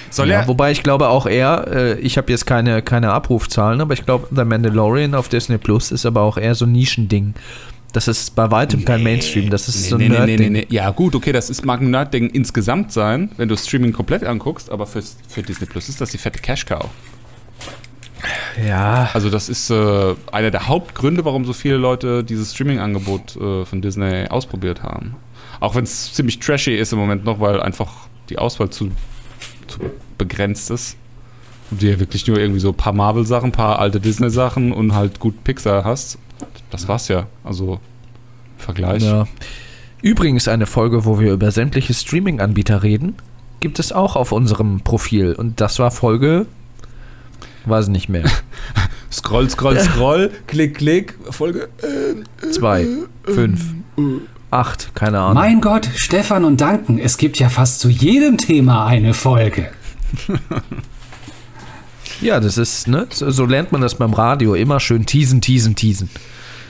Soll 0.10 0.30
Ja, 0.30 0.42
er? 0.42 0.48
wobei 0.48 0.72
ich 0.72 0.84
glaube 0.84 1.10
auch 1.10 1.26
er, 1.26 1.68
äh, 1.68 2.00
ich 2.00 2.18
habe 2.18 2.32
jetzt 2.32 2.46
keine, 2.46 2.82
keine 2.82 3.12
Abrufzahlen, 3.12 3.82
aber 3.82 3.94
ich 3.94 4.06
glaube, 4.06 4.28
The 4.34 4.46
Mandalorian 4.46 5.14
auf 5.14 5.28
Disney 5.30 5.58
Plus 5.58 5.92
ist 5.92 6.06
aber 6.06 6.22
auch 6.22 6.38
eher 6.38 6.56
so 6.56 6.66
ein 6.66 6.72
Nischending. 6.72 7.34
Das 7.92 8.08
ist 8.10 8.36
bei 8.36 8.52
weitem 8.52 8.84
kein 8.84 9.04
Mainstream, 9.04 9.50
das 9.50 9.70
ist 9.70 9.90
so 9.90 9.96
ein 9.96 10.00
nee, 10.00 10.10
nee, 10.10 10.14
nee, 10.14 10.26
Nerd-Ding. 10.26 10.52
nee, 10.52 10.66
nee. 10.70 10.76
Ja, 10.76 10.90
gut, 10.92 11.16
okay, 11.16 11.32
das 11.32 11.50
ist, 11.50 11.66
mag 11.66 11.80
ein 11.82 11.92
Nerd-Ding 11.92 12.30
insgesamt 12.30 12.92
sein, 12.92 13.32
wenn 13.38 13.48
du 13.48 13.56
Streaming 13.56 13.94
komplett 13.94 14.24
anguckst, 14.26 14.70
aber 14.70 14.86
für, 14.86 15.02
für 15.30 15.42
Disney 15.44 15.66
Plus 15.66 15.88
ist 15.90 16.02
das 16.02 16.10
die 16.12 16.18
fette 16.18 16.40
Cash-Cow. 16.40 16.90
Ja, 18.66 19.10
Also, 19.14 19.30
das 19.30 19.50
ist 19.50 19.70
äh, 19.70 20.16
einer 20.32 20.50
der 20.52 20.68
Hauptgründe, 20.68 21.24
warum 21.26 21.46
so 21.46 21.54
viele 21.54 21.78
Leute 21.78 22.24
dieses 22.24 22.54
Streaming-Angebot 22.54 23.36
äh, 23.36 23.66
von 23.66 23.82
Disney 23.82 24.28
ausprobiert 24.30 24.82
haben. 24.84 25.16
Auch 25.60 25.76
wenn 25.76 25.84
es 25.84 26.14
ziemlich 26.14 26.40
trashy 26.40 26.76
ist 26.76 26.94
im 26.94 27.00
Moment 27.00 27.26
noch, 27.26 27.40
weil 27.40 27.62
einfach 27.62 28.08
die 28.30 28.38
Auswahl 28.38 28.70
zu, 28.70 28.92
zu 29.68 29.80
begrenzt 30.18 30.72
ist. 30.72 30.98
Und 31.72 31.82
du 31.82 31.90
ja 31.90 32.00
wirklich 32.00 32.28
nur 32.28 32.38
irgendwie 32.38 32.60
so 32.60 32.70
ein 32.70 32.76
paar 32.76 32.94
Marvel-Sachen, 32.94 33.50
ein 33.50 33.52
paar 33.52 33.80
alte 33.80 34.00
Disney-Sachen 34.00 34.72
und 34.72 34.94
halt 34.94 35.20
gut 35.20 35.44
Pixar 35.44 35.84
hast. 35.84 36.18
Das 36.70 36.88
war's 36.88 37.08
ja. 37.08 37.28
Also, 37.44 37.80
Vergleich. 38.58 39.04
ja. 39.04 39.28
Übrigens 40.02 40.48
eine 40.48 40.68
Folge, 40.68 41.06
wo 41.06 41.20
wir 41.20 41.34
über 41.34 41.52
sämtliche 41.52 41.94
Streaming-Anbieter 41.94 42.84
reden, 42.84 43.16
gibt 43.60 43.80
es 43.80 43.92
auch 43.92 44.16
auf 44.16 44.32
unserem 44.32 44.82
Profil. 44.82 45.34
Und 45.34 45.62
das 45.62 45.80
war 45.80 45.90
Folge, 45.90 46.46
weiß 47.66 47.88
nicht 47.88 48.10
mehr, 48.10 48.30
Scroll, 49.12 49.50
scroll, 49.50 49.80
scroll, 49.80 50.32
klick, 50.48 50.76
klick, 50.76 51.16
Folge. 51.30 51.70
zwei, 52.52 52.86
fünf, 53.24 53.74
acht, 54.56 54.96
keine 54.96 55.20
Ahnung. 55.20 55.36
Mein 55.36 55.62
Gott, 55.62 55.90
Stefan 55.96 56.46
und 56.46 56.62
Danken, 56.62 56.98
es 56.98 57.18
gibt 57.18 57.38
ja 57.38 57.50
fast 57.50 57.80
zu 57.80 57.90
jedem 57.90 58.38
Thema 58.38 58.86
eine 58.86 59.14
Folge. 59.14 59.70
Ja, 62.22 62.40
das 62.40 62.58
ist, 62.58 62.88
ne? 62.88 63.08
So, 63.12 63.30
so 63.30 63.46
lernt 63.46 63.72
man 63.72 63.82
das 63.82 63.96
beim 63.96 64.14
Radio. 64.14 64.54
Immer 64.54 64.80
schön 64.80 65.06
teasen, 65.06 65.42
teasen, 65.42 65.75
teasen. 65.75 66.10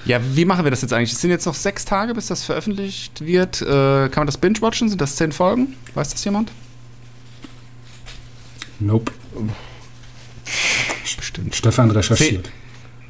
Ja, 0.05 0.19
wie 0.33 0.45
machen 0.45 0.63
wir 0.63 0.71
das 0.71 0.81
jetzt 0.81 0.93
eigentlich? 0.93 1.11
Es 1.11 1.21
sind 1.21 1.29
jetzt 1.31 1.45
noch 1.45 1.53
sechs 1.53 1.85
Tage, 1.85 2.13
bis 2.13 2.27
das 2.27 2.43
veröffentlicht 2.43 3.23
wird. 3.23 3.61
Äh, 3.61 4.09
kann 4.09 4.21
man 4.21 4.25
das 4.27 4.37
binge-watchen? 4.37 4.89
Sind 4.89 5.01
das 5.01 5.15
zehn 5.15 5.31
Folgen? 5.31 5.75
Weiß 5.93 6.09
das 6.09 6.23
jemand? 6.25 6.51
Nope. 8.79 9.11
Bestimmt. 11.17 11.55
Stefan 11.55 11.91
recherchiert. 11.91 12.49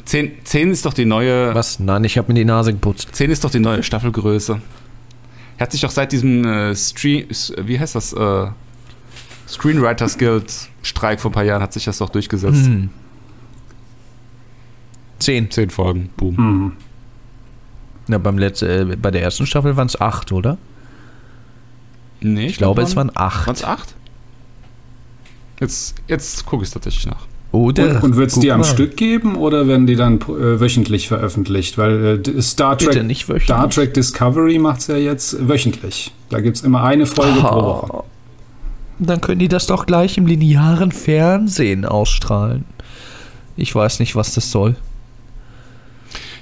Zehn, 0.05 0.33
zehn 0.43 0.71
ist 0.71 0.85
doch 0.85 0.93
die 0.93 1.05
neue. 1.05 1.53
Was? 1.55 1.79
Nein, 1.79 2.03
ich 2.03 2.17
habe 2.17 2.27
mir 2.31 2.35
die 2.35 2.45
Nase 2.45 2.71
geputzt. 2.71 3.09
10 3.11 3.31
ist 3.31 3.43
doch 3.43 3.49
die 3.49 3.59
neue 3.59 3.81
Staffelgröße. 3.81 4.61
Er 5.57 5.61
hat 5.61 5.71
sich 5.71 5.81
doch 5.81 5.89
seit 5.89 6.11
diesem 6.11 6.45
äh, 6.45 6.75
Stream, 6.75 7.27
wie 7.57 7.79
heißt 7.79 7.95
das, 7.95 8.13
äh, 8.13 8.47
Screenwriters 9.47 10.17
Guild 10.17 10.51
Streik 10.83 11.19
vor 11.19 11.31
ein 11.31 11.33
paar 11.33 11.43
Jahren 11.43 11.61
hat 11.61 11.73
sich 11.73 11.85
das 11.85 11.97
doch 11.97 12.09
durchgesetzt. 12.09 12.65
Hm. 12.65 12.89
Zehn. 15.19 15.49
Zehn 15.49 15.69
Folgen, 15.69 16.09
boom. 16.17 16.37
Hm. 16.37 16.71
Na, 18.07 18.17
beim 18.19 18.37
Letz-, 18.37 18.61
äh, 18.61 18.95
bei 18.95 19.09
der 19.09 19.23
ersten 19.23 19.47
Staffel 19.47 19.75
waren 19.75 19.87
es 19.87 19.99
acht, 19.99 20.31
oder? 20.31 20.57
Nee, 22.21 22.47
Ich 22.47 22.57
glaube, 22.57 22.81
es 22.83 22.95
waren 22.95 23.11
acht. 23.15 23.47
Waren 23.47 23.55
es 23.55 23.63
acht? 23.63 23.95
Jetzt, 25.59 25.95
jetzt 26.07 26.45
gucke 26.45 26.63
ich 26.63 26.69
es 26.69 26.73
tatsächlich 26.73 27.07
nach. 27.07 27.25
Oder? 27.55 27.95
Und, 27.95 28.03
und 28.03 28.15
wird 28.17 28.31
es 28.31 28.39
die 28.39 28.51
am 28.51 28.61
mal. 28.61 28.65
Stück 28.65 28.97
geben 28.97 29.35
oder 29.35 29.67
werden 29.67 29.87
die 29.87 29.95
dann 29.95 30.15
äh, 30.21 30.59
wöchentlich 30.59 31.07
veröffentlicht? 31.07 31.77
Weil 31.77 32.21
äh, 32.25 32.41
Star 32.41 32.77
Trek, 32.77 33.03
nicht 33.03 33.29
wöchentlich. 33.29 33.45
Star 33.45 33.69
Trek 33.69 33.93
Discovery 33.93 34.59
macht 34.59 34.81
es 34.81 34.87
ja 34.87 34.97
jetzt 34.97 35.47
wöchentlich. 35.47 36.11
Da 36.29 36.41
gibt 36.41 36.57
es 36.57 36.63
immer 36.63 36.83
eine 36.83 37.05
Folge 37.05 37.39
pro 37.39 37.55
Woche. 37.55 37.87
Oh. 37.93 38.03
Dann 38.99 39.21
können 39.21 39.39
die 39.39 39.47
das 39.47 39.67
doch 39.67 39.85
gleich 39.85 40.17
im 40.17 40.25
linearen 40.25 40.91
Fernsehen 40.91 41.85
ausstrahlen. 41.85 42.65
Ich 43.57 43.73
weiß 43.73 43.99
nicht, 43.99 44.15
was 44.15 44.33
das 44.33 44.51
soll. 44.51 44.75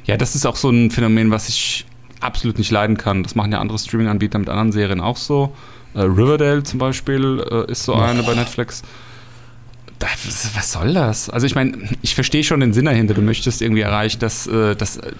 Ja, 0.05 0.17
das 0.17 0.35
ist 0.35 0.45
auch 0.45 0.55
so 0.55 0.69
ein 0.69 0.91
Phänomen, 0.91 1.31
was 1.31 1.47
ich 1.47 1.85
absolut 2.19 2.57
nicht 2.57 2.71
leiden 2.71 2.97
kann. 2.97 3.23
Das 3.23 3.35
machen 3.35 3.51
ja 3.51 3.59
andere 3.59 3.77
Streaming-Anbieter 3.77 4.39
mit 4.39 4.49
anderen 4.49 4.71
Serien 4.71 4.99
auch 4.99 5.17
so. 5.17 5.53
Äh, 5.93 6.01
Riverdale 6.01 6.63
zum 6.63 6.79
Beispiel 6.79 7.43
äh, 7.51 7.71
ist 7.71 7.83
so 7.83 7.93
eine 7.93 8.23
bei 8.23 8.33
Netflix. 8.33 8.81
Was 10.55 10.71
soll 10.71 10.93
das? 10.93 11.29
Also 11.29 11.45
ich 11.45 11.55
meine, 11.55 11.77
ich 12.01 12.15
verstehe 12.15 12.43
schon 12.43 12.59
den 12.59 12.73
Sinn 12.73 12.85
dahinter. 12.85 13.13
Du 13.13 13.21
möchtest 13.21 13.61
irgendwie 13.61 13.81
erreichen, 13.81 14.19
dass, 14.19 14.47
äh, 14.47 14.75
dass, 14.75 14.97
äh, 14.97 15.11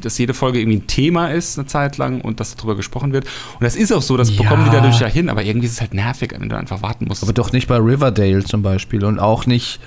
dass 0.00 0.18
jede 0.18 0.34
Folge 0.34 0.60
irgendwie 0.60 0.78
ein 0.78 0.86
Thema 0.86 1.28
ist, 1.28 1.58
eine 1.58 1.66
Zeit 1.66 1.98
lang, 1.98 2.20
und 2.20 2.40
dass 2.40 2.54
darüber 2.56 2.76
gesprochen 2.76 3.12
wird. 3.12 3.24
Und 3.54 3.62
das 3.64 3.76
ist 3.76 3.92
auch 3.92 4.02
so, 4.02 4.16
das 4.16 4.30
Ja. 4.34 4.42
bekommen 4.42 4.64
die 4.64 4.70
dadurch 4.70 5.00
ja 5.00 5.06
hin, 5.06 5.28
aber 5.28 5.42
irgendwie 5.44 5.66
ist 5.66 5.72
es 5.74 5.80
halt 5.80 5.94
nervig, 5.94 6.34
wenn 6.38 6.48
du 6.48 6.56
einfach 6.56 6.82
warten 6.82 7.06
musst. 7.06 7.22
Aber 7.22 7.32
doch 7.32 7.52
nicht 7.52 7.68
bei 7.68 7.76
Riverdale 7.76 8.44
zum 8.44 8.62
Beispiel 8.62 9.04
und 9.04 9.18
auch 9.18 9.46
nicht. 9.46 9.80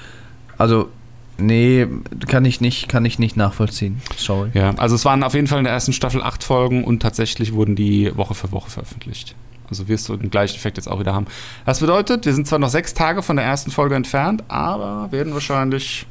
Also, 0.57 0.89
nee, 1.37 1.87
kann 2.27 2.45
ich 2.45 2.61
nicht, 2.61 2.87
kann 2.89 3.05
ich 3.05 3.19
nicht 3.19 3.37
nachvollziehen. 3.37 4.01
Sorry. 4.17 4.49
Ja, 4.53 4.73
also 4.75 4.95
es 4.95 5.05
waren 5.05 5.23
auf 5.23 5.33
jeden 5.33 5.47
Fall 5.47 5.57
in 5.59 5.65
der 5.65 5.73
ersten 5.73 5.93
Staffel 5.93 6.21
acht 6.23 6.43
Folgen 6.43 6.83
und 6.83 7.01
tatsächlich 7.01 7.53
wurden 7.53 7.75
die 7.75 8.11
Woche 8.15 8.35
für 8.35 8.51
Woche 8.51 8.69
veröffentlicht. 8.69 9.35
Also 9.69 9.87
wirst 9.87 10.07
du 10.09 10.15
den 10.15 10.29
gleichen 10.29 10.55
Effekt 10.55 10.77
jetzt 10.77 10.87
auch 10.87 10.99
wieder 10.99 11.13
haben. 11.13 11.25
Das 11.65 11.79
bedeutet, 11.79 12.25
wir 12.25 12.33
sind 12.33 12.47
zwar 12.47 12.59
noch 12.59 12.69
sechs 12.69 12.93
Tage 12.93 13.21
von 13.23 13.35
der 13.35 13.45
ersten 13.45 13.71
Folge 13.71 13.95
entfernt, 13.95 14.43
aber 14.47 15.11
werden 15.11 15.33
wahrscheinlich 15.33 16.05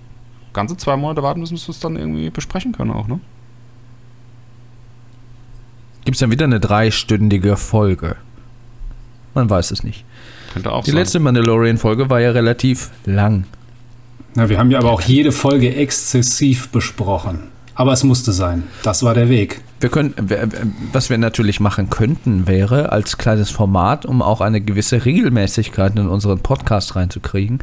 ganze 0.52 0.76
zwei 0.76 0.96
Monate 0.96 1.22
warten 1.22 1.40
müssen, 1.40 1.54
bis 1.54 1.66
wir 1.68 1.72
es 1.72 1.80
dann 1.80 1.96
irgendwie 1.96 2.30
besprechen 2.30 2.72
können 2.72 2.90
auch, 2.90 3.06
ne? 3.06 3.20
Gibt 6.04 6.16
es 6.16 6.20
dann 6.20 6.30
wieder 6.30 6.44
eine 6.44 6.60
dreistündige 6.60 7.56
Folge? 7.56 8.16
Man 9.34 9.48
weiß 9.48 9.70
es 9.70 9.82
nicht. 9.82 10.04
Könnte 10.52 10.70
auch 10.70 10.84
Die 10.84 10.90
sein. 10.90 10.98
letzte 10.98 11.18
Mandalorian-Folge 11.18 12.10
war 12.10 12.20
ja 12.20 12.30
relativ 12.30 12.90
lang. 13.04 13.44
Na, 14.34 14.48
wir 14.48 14.58
haben 14.58 14.70
ja 14.70 14.78
aber 14.78 14.90
auch 14.90 15.00
jede 15.00 15.32
Folge 15.32 15.74
exzessiv 15.74 16.68
besprochen. 16.68 17.48
Aber 17.74 17.92
es 17.92 18.04
musste 18.04 18.32
sein. 18.32 18.64
Das 18.82 19.02
war 19.02 19.14
der 19.14 19.28
Weg. 19.28 19.60
Wir 19.80 19.90
können, 19.90 20.14
was 20.92 21.10
wir 21.10 21.18
natürlich 21.18 21.60
machen 21.60 21.90
könnten, 21.90 22.46
wäre 22.46 22.92
als 22.92 23.18
kleines 23.18 23.50
Format, 23.50 24.06
um 24.06 24.22
auch 24.22 24.40
eine 24.40 24.60
gewisse 24.60 25.04
Regelmäßigkeit 25.04 25.98
in 25.98 26.08
unseren 26.08 26.38
Podcast 26.38 26.96
reinzukriegen, 26.96 27.58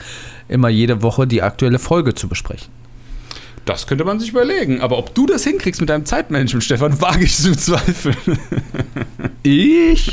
immer 0.50 0.70
jede 0.70 1.02
Woche 1.02 1.28
die 1.28 1.42
aktuelle 1.42 1.80
Folge 1.80 2.14
zu 2.14 2.28
besprechen. 2.28 2.68
Das 3.66 3.88
könnte 3.88 4.04
man 4.04 4.20
sich 4.20 4.30
überlegen. 4.30 4.82
Aber 4.82 4.98
ob 4.98 5.16
du 5.16 5.26
das 5.26 5.44
hinkriegst 5.44 5.82
mit 5.82 5.90
deinem 5.90 6.06
Zeitmanagement, 6.06 6.64
Stefan, 6.64 7.00
wage 7.02 7.24
ich 7.24 7.38
zu 7.38 7.56
zweifeln. 7.56 8.18
Ich? 9.44 10.12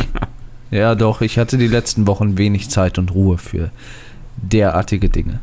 Ja, 0.70 0.94
doch, 0.94 1.22
ich 1.22 1.38
hatte 1.38 1.58
die 1.58 1.66
letzten 1.66 2.06
Wochen 2.06 2.38
wenig 2.38 2.68
Zeit 2.70 2.98
und 2.98 3.12
Ruhe 3.14 3.38
für 3.38 3.70
derartige 4.36 5.08
Dinge. 5.08 5.40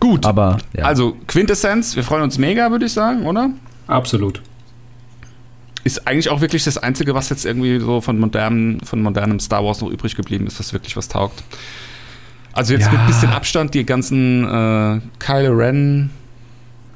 Gut. 0.00 0.26
Aber 0.26 0.58
ja. 0.74 0.84
Also, 0.84 1.16
Quintessenz, 1.26 1.96
wir 1.96 2.04
freuen 2.04 2.22
uns 2.22 2.38
mega, 2.38 2.70
würde 2.70 2.86
ich 2.86 2.92
sagen, 2.92 3.26
oder? 3.26 3.50
Absolut. 3.86 4.42
Ist 5.84 6.06
eigentlich 6.08 6.30
auch 6.30 6.40
wirklich 6.40 6.64
das 6.64 6.78
Einzige, 6.78 7.14
was 7.14 7.28
jetzt 7.28 7.44
irgendwie 7.44 7.78
so 7.78 8.00
von 8.00 8.18
modernem, 8.18 8.80
von 8.80 9.00
modernem 9.02 9.38
Star 9.38 9.64
Wars 9.64 9.80
noch 9.80 9.88
übrig 9.90 10.16
geblieben 10.16 10.46
ist, 10.46 10.58
was 10.58 10.72
wirklich 10.72 10.96
was 10.96 11.08
taugt. 11.08 11.42
Also 12.52 12.72
jetzt 12.72 12.86
Ja. 12.86 12.92
mit 12.92 13.00
ein 13.02 13.06
bisschen 13.06 13.30
Abstand 13.30 13.74
die 13.74 13.84
ganzen 13.86 14.44
äh, 14.44 15.00
Kylo 15.18 15.52
Ren 15.54 16.10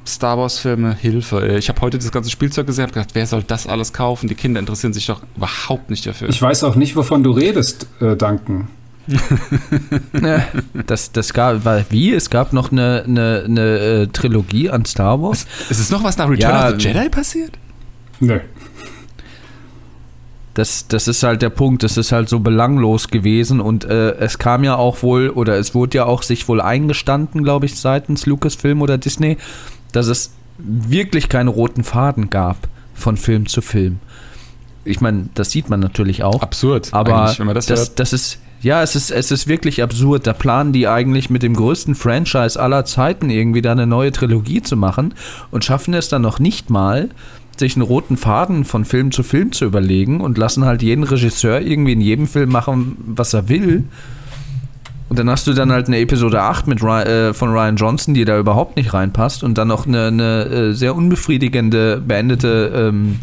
Star 0.07 0.39
Wars-Filme, 0.39 0.95
Hilfe. 0.97 1.57
Ich 1.59 1.69
habe 1.69 1.81
heute 1.83 1.99
das 1.99 2.11
ganze 2.11 2.31
Spielzeug 2.31 2.67
gesehen 2.67 2.87
und 2.87 2.95
gedacht, 2.95 3.11
wer 3.13 3.27
soll 3.27 3.43
das 3.45 3.67
alles 3.69 3.93
kaufen? 3.93 4.29
Die 4.29 4.35
Kinder 4.35 4.59
interessieren 4.59 4.93
sich 4.93 5.07
doch 5.07 5.23
überhaupt 5.37 5.91
nicht 5.91 6.05
dafür. 6.07 6.29
Ich 6.31 6.41
weiß 6.43 6.65
auch 6.65 6.75
nicht, 6.75 6.97
wovon 6.97 7.23
du 7.23 7.31
redest, 7.31 7.87
äh, 8.01 8.17
Duncan. 8.17 8.69
Das, 10.87 11.13
das 11.13 11.33
gab, 11.33 11.65
war, 11.65 11.85
wie? 11.91 12.13
Es 12.13 12.31
gab 12.31 12.53
noch 12.53 12.73
eine, 12.73 13.05
eine, 13.07 13.45
eine 13.45 13.79
äh, 13.79 14.07
Trilogie 14.09 14.71
an 14.71 14.85
Star 14.85 15.21
Wars. 15.23 15.47
Ist 15.69 15.81
es 15.81 15.91
noch 15.91 16.03
was 16.03 16.17
nach 16.17 16.29
Return 16.29 16.51
Ja, 16.51 16.69
of 16.71 16.81
the 16.81 16.89
Jedi 16.89 17.09
passiert? 17.09 17.53
Nö. 18.21 18.41
Das, 20.55 20.89
das 20.89 21.09
ist 21.09 21.23
halt 21.23 21.43
der 21.43 21.51
Punkt. 21.51 21.83
Das 21.83 21.97
ist 21.97 22.13
halt 22.13 22.29
so 22.29 22.41
belanglos 22.41 23.09
gewesen 23.09 23.61
und 23.61 23.85
äh, 23.85 24.17
es 24.17 24.39
kam 24.39 24.65
ja 24.65 24.77
auch 24.77 25.03
wohl, 25.03 25.31
oder 25.31 25.59
es 25.59 25.75
wurde 25.75 25.99
ja 25.99 26.05
auch 26.07 26.23
sich 26.23 26.49
wohl 26.49 26.61
eingestanden, 26.61 27.45
glaube 27.45 27.67
ich, 27.67 27.79
seitens 27.79 28.27
Lucasfilm 28.27 28.83
oder 28.83 28.99
Disney, 28.99 29.37
dass 29.93 30.09
es 30.09 30.33
wirklich 30.59 31.29
keine 31.29 31.51
roten 31.51 31.85
Faden 31.85 32.31
gab 32.31 32.69
von 32.95 33.17
Film 33.17 33.47
zu 33.47 33.63
Film. 33.63 34.01
Ich 34.85 35.01
meine, 35.01 35.29
das 35.35 35.51
sieht 35.51 35.69
man 35.69 35.81
natürlich 35.81 36.25
auch. 36.25 36.43
Absurd. 36.43 36.89
Aber 36.93 37.35
wenn 37.37 37.47
man 37.47 37.55
das, 37.55 37.67
das, 37.67 37.81
hört. 37.81 38.01
das 38.01 38.13
ist, 38.13 38.39
ja, 38.63 38.83
es 38.83 38.95
ist, 38.95 39.11
es 39.11 39.31
ist 39.31 39.47
wirklich 39.47 39.83
absurd. 39.83 40.27
Da 40.27 40.33
planen 40.33 40.73
die 40.73 40.87
eigentlich 40.87 41.31
mit 41.31 41.43
dem 41.43 41.55
größten 41.55 41.95
Franchise 41.95 42.61
aller 42.61 42.85
Zeiten 42.85 43.31
irgendwie 43.31 43.63
da 43.63 43.73
eine 43.73 43.87
neue 43.87 44.13
Trilogie 44.13 44.63
zu 44.63 44.77
machen 44.77 45.15
und 45.51 45.65
schaffen 45.65 45.95
es 45.95 46.09
dann 46.09 46.23
noch 46.23 46.39
nicht 46.39 46.69
mal, 46.69 47.09
sich 47.59 47.77
einen 47.77 47.83
roten 47.83 48.17
Faden 48.17 48.65
von 48.65 48.85
Film 48.85 49.13
zu 49.13 49.23
Film 49.23 49.53
zu 49.53 49.65
überlegen 49.65 50.21
und 50.21 50.39
lassen 50.39 50.65
halt 50.65 50.83
jeden 50.83 51.05
Regisseur 51.05 51.61
irgendwie 51.61 51.93
in 51.93 52.01
jedem 52.01 52.27
Film 52.27 52.51
machen, 52.51 52.97
was 53.07 53.33
er 53.35 53.49
will. 53.49 53.85
Und 55.09 55.19
dann 55.19 55.29
hast 55.29 55.47
du 55.47 55.53
dann 55.53 55.73
halt 55.73 55.89
eine 55.89 55.99
Episode 55.99 56.41
8 56.41 56.69
mit 56.69 56.83
Ry 56.83 57.03
äh, 57.03 57.35
von 57.35 57.51
Ryan 57.51 57.77
Johnson, 57.77 58.15
die 58.15 58.25
da 58.25 58.39
überhaupt 58.39 58.77
nicht 58.77 58.95
reinpasst 58.95 59.43
und 59.43 59.59
dann 59.59 59.69
noch 59.69 59.87
eine, 59.87 60.07
eine 60.07 60.45
äh, 60.45 60.73
sehr 60.73 60.95
unbefriedigende, 60.95 62.01
beendete 62.07 62.73
ähm, 62.75 63.19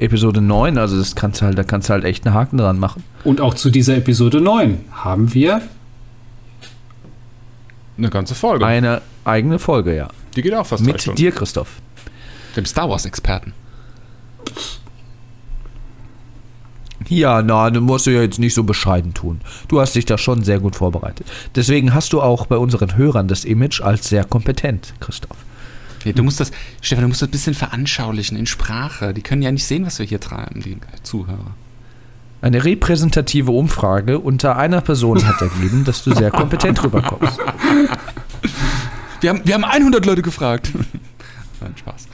Episode 0.00 0.40
9. 0.40 0.78
Also 0.78 0.98
das 0.98 1.14
kannst 1.14 1.40
du 1.40 1.46
halt, 1.46 1.58
da 1.58 1.62
kannst 1.64 1.88
du 1.88 1.92
halt 1.92 2.04
echt 2.04 2.26
einen 2.26 2.34
Haken 2.34 2.58
dran 2.58 2.78
machen. 2.78 3.04
Und 3.24 3.40
auch 3.40 3.54
zu 3.54 3.70
dieser 3.70 3.96
Episode 3.96 4.40
9 4.40 4.78
haben 4.92 5.32
wir 5.34 5.60
Eine 7.98 8.10
ganze 8.10 8.34
Folge. 8.34 8.66
Eine 8.66 9.02
eigene 9.24 9.58
Folge, 9.58 9.94
ja. 9.94 10.08
Die 10.34 10.42
geht 10.42 10.54
auch 10.54 10.66
fast 10.66 10.84
drei 10.84 10.92
Mit 10.92 11.02
Stunden. 11.02 11.16
dir, 11.18 11.32
Christoph. 11.32 11.68
Dem 12.56 12.64
Star 12.64 12.88
Wars-Experten. 12.88 13.52
Ja, 17.08 17.42
na, 17.42 17.70
du 17.70 17.80
musst 17.80 18.06
du 18.06 18.10
ja 18.10 18.22
jetzt 18.22 18.38
nicht 18.38 18.54
so 18.54 18.62
bescheiden 18.62 19.14
tun. 19.14 19.40
Du 19.68 19.80
hast 19.80 19.94
dich 19.96 20.04
da 20.04 20.16
schon 20.16 20.42
sehr 20.44 20.60
gut 20.60 20.76
vorbereitet. 20.76 21.26
Deswegen 21.56 21.92
hast 21.92 22.12
du 22.12 22.20
auch 22.20 22.46
bei 22.46 22.56
unseren 22.56 22.96
Hörern 22.96 23.26
das 23.26 23.44
Image 23.44 23.80
als 23.80 24.08
sehr 24.08 24.24
kompetent, 24.24 24.94
Christoph. 25.00 25.36
Nee, 26.04 26.12
du 26.12 26.22
musst 26.22 26.40
das, 26.40 26.50
Stefan, 26.80 27.02
du 27.02 27.08
musst 27.08 27.22
das 27.22 27.28
ein 27.28 27.32
bisschen 27.32 27.54
veranschaulichen 27.54 28.36
in 28.36 28.46
Sprache. 28.46 29.12
Die 29.12 29.22
können 29.22 29.42
ja 29.42 29.52
nicht 29.52 29.66
sehen, 29.66 29.84
was 29.84 29.98
wir 29.98 30.06
hier 30.06 30.20
treiben, 30.20 30.62
die 30.62 30.78
Zuhörer. 31.02 31.54
Eine 32.42 32.64
repräsentative 32.64 33.50
Umfrage 33.50 34.18
unter 34.18 34.56
einer 34.56 34.80
Person 34.80 35.26
hat 35.26 35.42
ergeben, 35.42 35.84
dass 35.84 36.02
du 36.04 36.14
sehr 36.14 36.30
kompetent 36.30 36.82
rüberkommst. 36.82 37.38
Wir 39.20 39.30
haben, 39.30 39.42
wir 39.44 39.54
haben 39.54 39.64
100 39.64 40.06
Leute 40.06 40.22
gefragt. 40.22 40.70
Nein, 41.60 41.74
Spaß. 41.76 42.08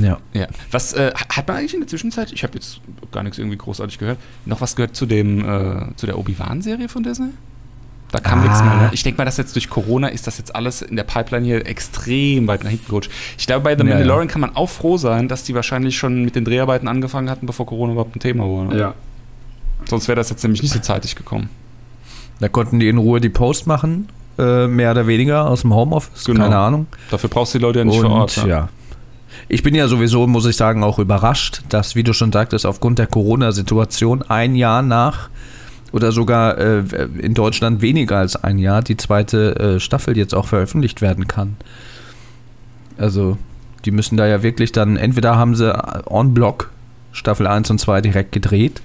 Ja. 0.00 0.18
Ja. 0.32 0.46
Was 0.70 0.92
äh, 0.92 1.12
hat 1.14 1.48
man 1.48 1.56
eigentlich 1.56 1.74
in 1.74 1.80
der 1.80 1.88
Zwischenzeit, 1.88 2.32
ich 2.32 2.44
habe 2.44 2.54
jetzt 2.54 2.80
gar 3.10 3.24
nichts 3.24 3.38
irgendwie 3.38 3.56
großartig 3.56 3.98
gehört, 3.98 4.18
noch 4.46 4.60
was 4.60 4.76
gehört 4.76 4.94
zu 4.94 5.06
dem 5.06 5.40
äh, 5.40 5.96
zu 5.96 6.06
der 6.06 6.18
Obi-Wan-Serie 6.18 6.88
von 6.88 7.02
Disney? 7.02 7.30
Da 8.12 8.20
kam 8.20 8.40
Ah. 8.40 8.42
nichts 8.42 8.62
mehr. 8.62 8.74
Ne? 8.76 8.90
Ich 8.92 9.02
denke 9.02 9.18
mal, 9.18 9.24
dass 9.24 9.38
jetzt 9.38 9.54
durch 9.56 9.68
Corona 9.70 10.08
ist 10.08 10.26
das 10.26 10.38
jetzt 10.38 10.54
alles 10.54 10.82
in 10.82 10.96
der 10.96 11.04
Pipeline 11.04 11.44
hier 11.46 11.66
extrem 11.66 12.46
weit 12.46 12.62
nach 12.62 12.70
hinten 12.70 12.86
gerutscht. 12.86 13.10
Ich 13.38 13.46
glaube, 13.46 13.62
bei 13.64 13.74
The 13.74 13.82
Ja, 13.82 13.88
ja. 13.88 13.94
Mandalorian 13.96 14.28
kann 14.28 14.40
man 14.42 14.54
auch 14.54 14.68
froh 14.68 14.98
sein, 14.98 15.28
dass 15.28 15.44
die 15.44 15.54
wahrscheinlich 15.54 15.96
schon 15.96 16.22
mit 16.24 16.36
den 16.36 16.44
Dreharbeiten 16.44 16.88
angefangen 16.88 17.28
hatten, 17.30 17.46
bevor 17.46 17.66
Corona 17.66 17.92
überhaupt 17.92 18.14
ein 18.14 18.20
Thema 18.20 18.44
wurde. 18.44 18.78
ja. 18.78 18.94
Sonst 19.88 20.06
wäre 20.06 20.16
das 20.16 20.30
jetzt 20.30 20.42
nämlich 20.44 20.62
nicht 20.62 20.72
so 20.72 20.78
zeitig 20.78 21.16
gekommen. 21.16 21.48
Da 22.38 22.48
konnten 22.48 22.78
die 22.78 22.88
in 22.88 22.98
Ruhe 22.98 23.20
die 23.20 23.28
Post 23.30 23.66
machen, 23.66 24.08
äh, 24.38 24.66
mehr 24.68 24.92
oder 24.92 25.06
weniger 25.08 25.46
aus 25.48 25.62
dem 25.62 25.74
Homeoffice, 25.74 26.24
Genau. 26.24 26.44
keine 26.44 26.56
Ahnung. 26.58 26.86
Dafür 27.10 27.28
brauchst 27.30 27.54
du 27.54 27.58
die 27.58 27.62
Leute 27.64 27.80
ja 27.80 27.84
nicht 27.84 28.00
vor 28.00 28.10
Ort. 28.10 28.36
ne? 28.44 28.48
ja. 28.48 28.68
Ich 29.48 29.62
bin 29.62 29.74
ja 29.74 29.88
sowieso, 29.88 30.26
muss 30.26 30.46
ich 30.46 30.56
sagen, 30.56 30.84
auch 30.84 30.98
überrascht, 30.98 31.62
dass, 31.68 31.94
wie 31.96 32.02
du 32.04 32.12
schon 32.12 32.30
sagtest, 32.30 32.64
aufgrund 32.66 32.98
der 33.00 33.06
Corona-Situation 33.06 34.22
ein 34.22 34.54
Jahr 34.54 34.82
nach 34.82 35.30
oder 35.92 36.12
sogar 36.12 36.58
äh, 36.58 36.82
in 37.18 37.34
Deutschland 37.34 37.82
weniger 37.82 38.18
als 38.18 38.36
ein 38.36 38.58
Jahr 38.58 38.82
die 38.82 38.96
zweite 38.96 39.56
äh, 39.76 39.80
Staffel 39.80 40.16
jetzt 40.16 40.34
auch 40.34 40.46
veröffentlicht 40.46 41.00
werden 41.00 41.28
kann. 41.28 41.56
Also, 42.96 43.38
die 43.84 43.90
müssen 43.90 44.16
da 44.16 44.26
ja 44.26 44.42
wirklich 44.42 44.72
dann, 44.72 44.96
entweder 44.96 45.36
haben 45.36 45.54
sie 45.54 45.72
on 46.06 46.34
block 46.34 46.70
Staffel 47.12 47.46
1 47.46 47.70
und 47.70 47.78
2 47.78 48.00
direkt 48.00 48.32
gedreht 48.32 48.80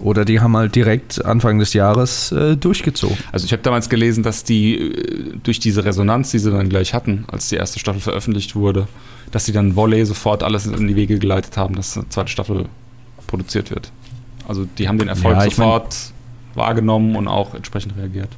oder 0.00 0.24
die 0.24 0.40
haben 0.40 0.56
halt 0.56 0.74
direkt 0.74 1.24
Anfang 1.24 1.58
des 1.58 1.74
Jahres 1.74 2.32
äh, 2.32 2.56
durchgezogen. 2.56 3.16
Also 3.32 3.44
ich 3.44 3.52
habe 3.52 3.62
damals 3.62 3.88
gelesen, 3.88 4.22
dass 4.22 4.44
die 4.44 4.76
äh, 4.76 5.36
durch 5.42 5.60
diese 5.60 5.84
Resonanz, 5.84 6.30
die 6.30 6.38
sie 6.38 6.50
dann 6.50 6.68
gleich 6.68 6.94
hatten, 6.94 7.24
als 7.30 7.48
die 7.48 7.56
erste 7.56 7.78
Staffel 7.78 8.00
veröffentlicht 8.00 8.54
wurde, 8.56 8.88
dass 9.30 9.44
sie 9.44 9.52
dann 9.52 9.76
Volley 9.76 10.04
sofort 10.06 10.42
alles 10.42 10.66
in 10.66 10.88
die 10.88 10.96
Wege 10.96 11.18
geleitet 11.18 11.56
haben, 11.56 11.76
dass 11.76 11.96
eine 11.96 12.08
zweite 12.08 12.30
Staffel 12.30 12.66
produziert 13.26 13.70
wird. 13.70 13.92
Also 14.48 14.66
die 14.78 14.88
haben 14.88 14.98
den 14.98 15.08
Erfolg 15.08 15.36
Ja, 15.36 15.44
ich 15.44 15.56
mein- 15.58 15.66
sofort 15.66 15.96
wahrgenommen 16.54 17.16
und 17.16 17.28
auch 17.28 17.54
entsprechend 17.54 17.96
reagiert. 17.96 18.28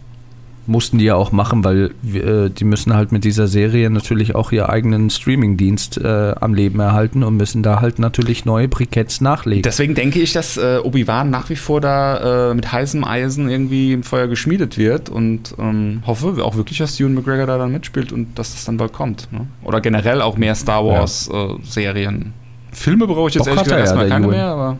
Mussten 0.65 0.99
die 0.99 1.07
ja 1.07 1.17
auch 1.17 1.33
machen, 1.33 1.65
weil 1.65 1.91
äh, 2.15 2.49
die 2.49 2.63
müssen 2.63 2.95
halt 2.95 3.11
mit 3.11 3.25
dieser 3.25 3.49
Serie 3.49 3.91
natürlich 3.91 4.37
auch 4.37 4.53
ihren 4.53 4.67
eigenen 4.71 5.11
Streamingdienst 5.11 5.99
äh, 5.99 6.35
am 6.41 6.55
Leben 6.55 6.79
erhalten 6.79 7.25
und 7.25 7.37
müssen 7.37 7.65
da 7.65 7.81
halt 7.81 7.99
natürlich 7.99 8.45
neue 8.45 8.69
Briketts 8.69 9.21
nachlegen. 9.21 9.63
Deswegen 9.63 9.97
denke 9.97 10.21
ich, 10.21 10.33
dass 10.35 10.57
äh, 10.59 10.79
Obi-Wan 10.81 11.31
nach 11.31 11.51
wie 11.51 11.57
vor 11.57 11.81
da 11.81 12.51
äh, 12.51 12.55
mit 12.55 12.71
heißem 12.71 13.03
Eisen 13.03 13.49
irgendwie 13.51 13.93
im 13.93 14.05
Feuer 14.05 14.29
geschmiedet 14.29 14.79
wird 14.79 15.09
und 15.09 15.53
ähm, 15.59 16.05
hoffe 16.07 16.37
auch 16.45 16.55
wirklich, 16.55 16.79
dass 16.79 17.01
Ewan 17.01 17.15
McGregor 17.15 17.47
da 17.47 17.59
dann 17.59 17.73
mitspielt 17.73 18.13
und 18.13 18.39
dass 18.39 18.53
das 18.53 18.65
dann 18.65 18.77
bald 18.77 18.93
kommt. 18.93 19.33
Ne? 19.33 19.49
Oder 19.65 19.81
generell 19.81 20.23
auch 20.23 20.37
mehr 20.37 20.55
Star 20.55 20.87
Wars 20.87 21.29
äh, 21.33 21.55
Serien. 21.65 22.35
Filme 22.71 23.09
brauche 23.09 23.31
ich 23.31 23.35
jetzt 23.35 23.47
Bock 23.47 23.57
ehrlich 23.57 23.73
er 23.73 23.79
gesagt 23.81 23.97
ja, 23.99 23.99
erstmal 23.99 24.09
keine 24.09 24.27
Ewan. 24.27 24.37
mehr, 24.37 24.47
aber 24.47 24.79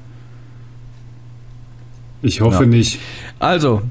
Ich 2.23 2.41
hoffe 2.41 2.63
Ja. 2.65 2.69
nicht. 2.69 2.99
also, 3.39 3.83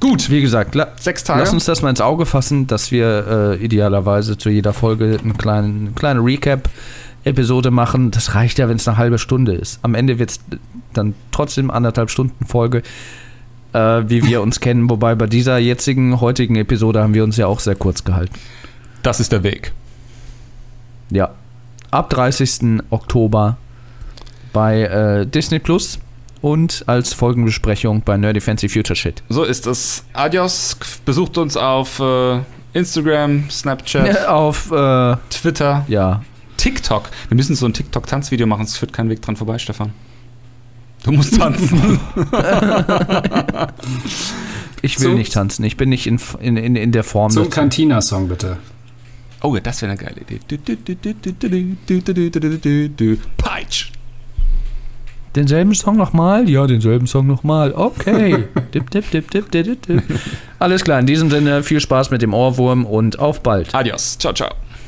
gut. 0.00 0.30
wie 0.30 0.40
gesagt, 0.42 0.76
Sechs 0.96 1.24
Tage. 1.24 1.40
lass 1.40 1.52
uns 1.52 1.64
das 1.64 1.82
mal 1.82 1.90
ins 1.90 2.00
Auge 2.00 2.26
fassen, 2.26 2.66
dass 2.66 2.90
wir 2.90 3.56
äh, 3.60 3.64
idealerweise 3.64 4.36
zu 4.38 4.50
jeder 4.50 4.72
Folge 4.72 5.18
eine 5.22 5.34
kleine, 5.34 5.66
eine 5.68 5.90
kleine 5.94 6.20
Recap-Episode 6.20 7.70
machen. 7.70 8.10
Das 8.10 8.34
reicht 8.34 8.58
ja, 8.58 8.68
wenn 8.68 8.76
es 8.76 8.86
eine 8.86 8.98
halbe 8.98 9.18
Stunde 9.18 9.54
ist. 9.54 9.78
Am 9.82 9.94
Ende 9.94 10.18
wird 10.18 10.30
es 10.30 10.40
dann 10.92 11.14
trotzdem 11.32 11.70
anderthalb 11.70 12.10
Stunden 12.10 12.44
Folge, 12.46 12.82
äh, 13.72 13.78
wie 14.06 14.22
wir 14.24 14.42
uns 14.42 14.60
kennen. 14.60 14.88
Wobei 14.90 15.14
bei 15.14 15.26
dieser 15.26 15.58
jetzigen, 15.58 16.20
heutigen 16.20 16.56
Episode 16.56 17.02
haben 17.02 17.14
wir 17.14 17.24
uns 17.24 17.36
ja 17.36 17.46
auch 17.46 17.60
sehr 17.60 17.74
kurz 17.76 18.04
gehalten. 18.04 18.34
Das 19.02 19.20
ist 19.20 19.32
der 19.32 19.42
Weg. 19.42 19.72
Ja. 21.10 21.30
Ab 21.90 22.10
30. 22.10 22.82
Oktober 22.90 23.56
bei 24.52 24.82
äh, 24.82 25.26
Disney 25.26 25.58
Plus 25.58 25.98
und 26.44 26.84
als 26.86 27.14
Folgenbesprechung 27.14 28.02
bei 28.02 28.18
Nerdy 28.18 28.38
Fancy 28.38 28.68
Future 28.68 28.94
Shit. 28.94 29.22
So 29.30 29.44
ist 29.44 29.66
es. 29.66 30.04
Adios, 30.12 30.76
besucht 31.06 31.38
uns 31.38 31.56
auf 31.56 31.98
äh, 32.00 32.40
Instagram, 32.74 33.48
Snapchat, 33.48 34.26
auf 34.26 34.70
äh, 34.70 35.16
Twitter. 35.30 35.86
Ja. 35.88 36.22
TikTok. 36.58 37.08
Wir 37.28 37.36
müssen 37.36 37.56
so 37.56 37.64
ein 37.64 37.72
TikTok-Tanzvideo 37.72 38.46
machen, 38.46 38.66
es 38.66 38.76
führt 38.76 38.92
keinen 38.92 39.08
Weg 39.08 39.22
dran 39.22 39.36
vorbei, 39.36 39.56
Stefan. 39.56 39.94
Du 41.02 41.12
musst 41.12 41.34
tanzen. 41.38 41.98
ich 44.82 45.00
will 45.00 45.06
zum, 45.08 45.14
nicht 45.14 45.32
tanzen. 45.32 45.64
Ich 45.64 45.78
bin 45.78 45.88
nicht 45.88 46.06
in, 46.06 46.20
in, 46.40 46.58
in, 46.58 46.76
in 46.76 46.92
der 46.92 47.04
Form. 47.04 47.30
Zum 47.30 47.48
Cantina-Song 47.48 48.28
bitte. 48.28 48.58
Oh 49.40 49.56
das 49.62 49.80
wäre 49.80 49.92
eine 49.92 50.00
geile 50.00 50.20
Idee. 50.20 50.40
Peitsch! 53.38 53.92
Denselben 55.34 55.74
Song 55.74 55.96
nochmal? 55.96 56.48
Ja, 56.48 56.66
denselben 56.66 57.06
Song 57.06 57.26
nochmal. 57.26 57.72
Okay. 57.72 58.44
dip, 58.74 58.90
dip, 58.90 59.10
dip, 59.10 59.30
dip, 59.30 59.50
dip, 59.50 59.82
dip. 59.82 60.02
Alles 60.58 60.84
klar, 60.84 61.00
in 61.00 61.06
diesem 61.06 61.30
Sinne 61.30 61.62
viel 61.62 61.80
Spaß 61.80 62.10
mit 62.10 62.22
dem 62.22 62.32
Ohrwurm 62.32 62.86
und 62.86 63.18
auf 63.18 63.42
bald. 63.42 63.74
Adios. 63.74 64.16
Ciao, 64.18 64.32
ciao. 64.32 64.50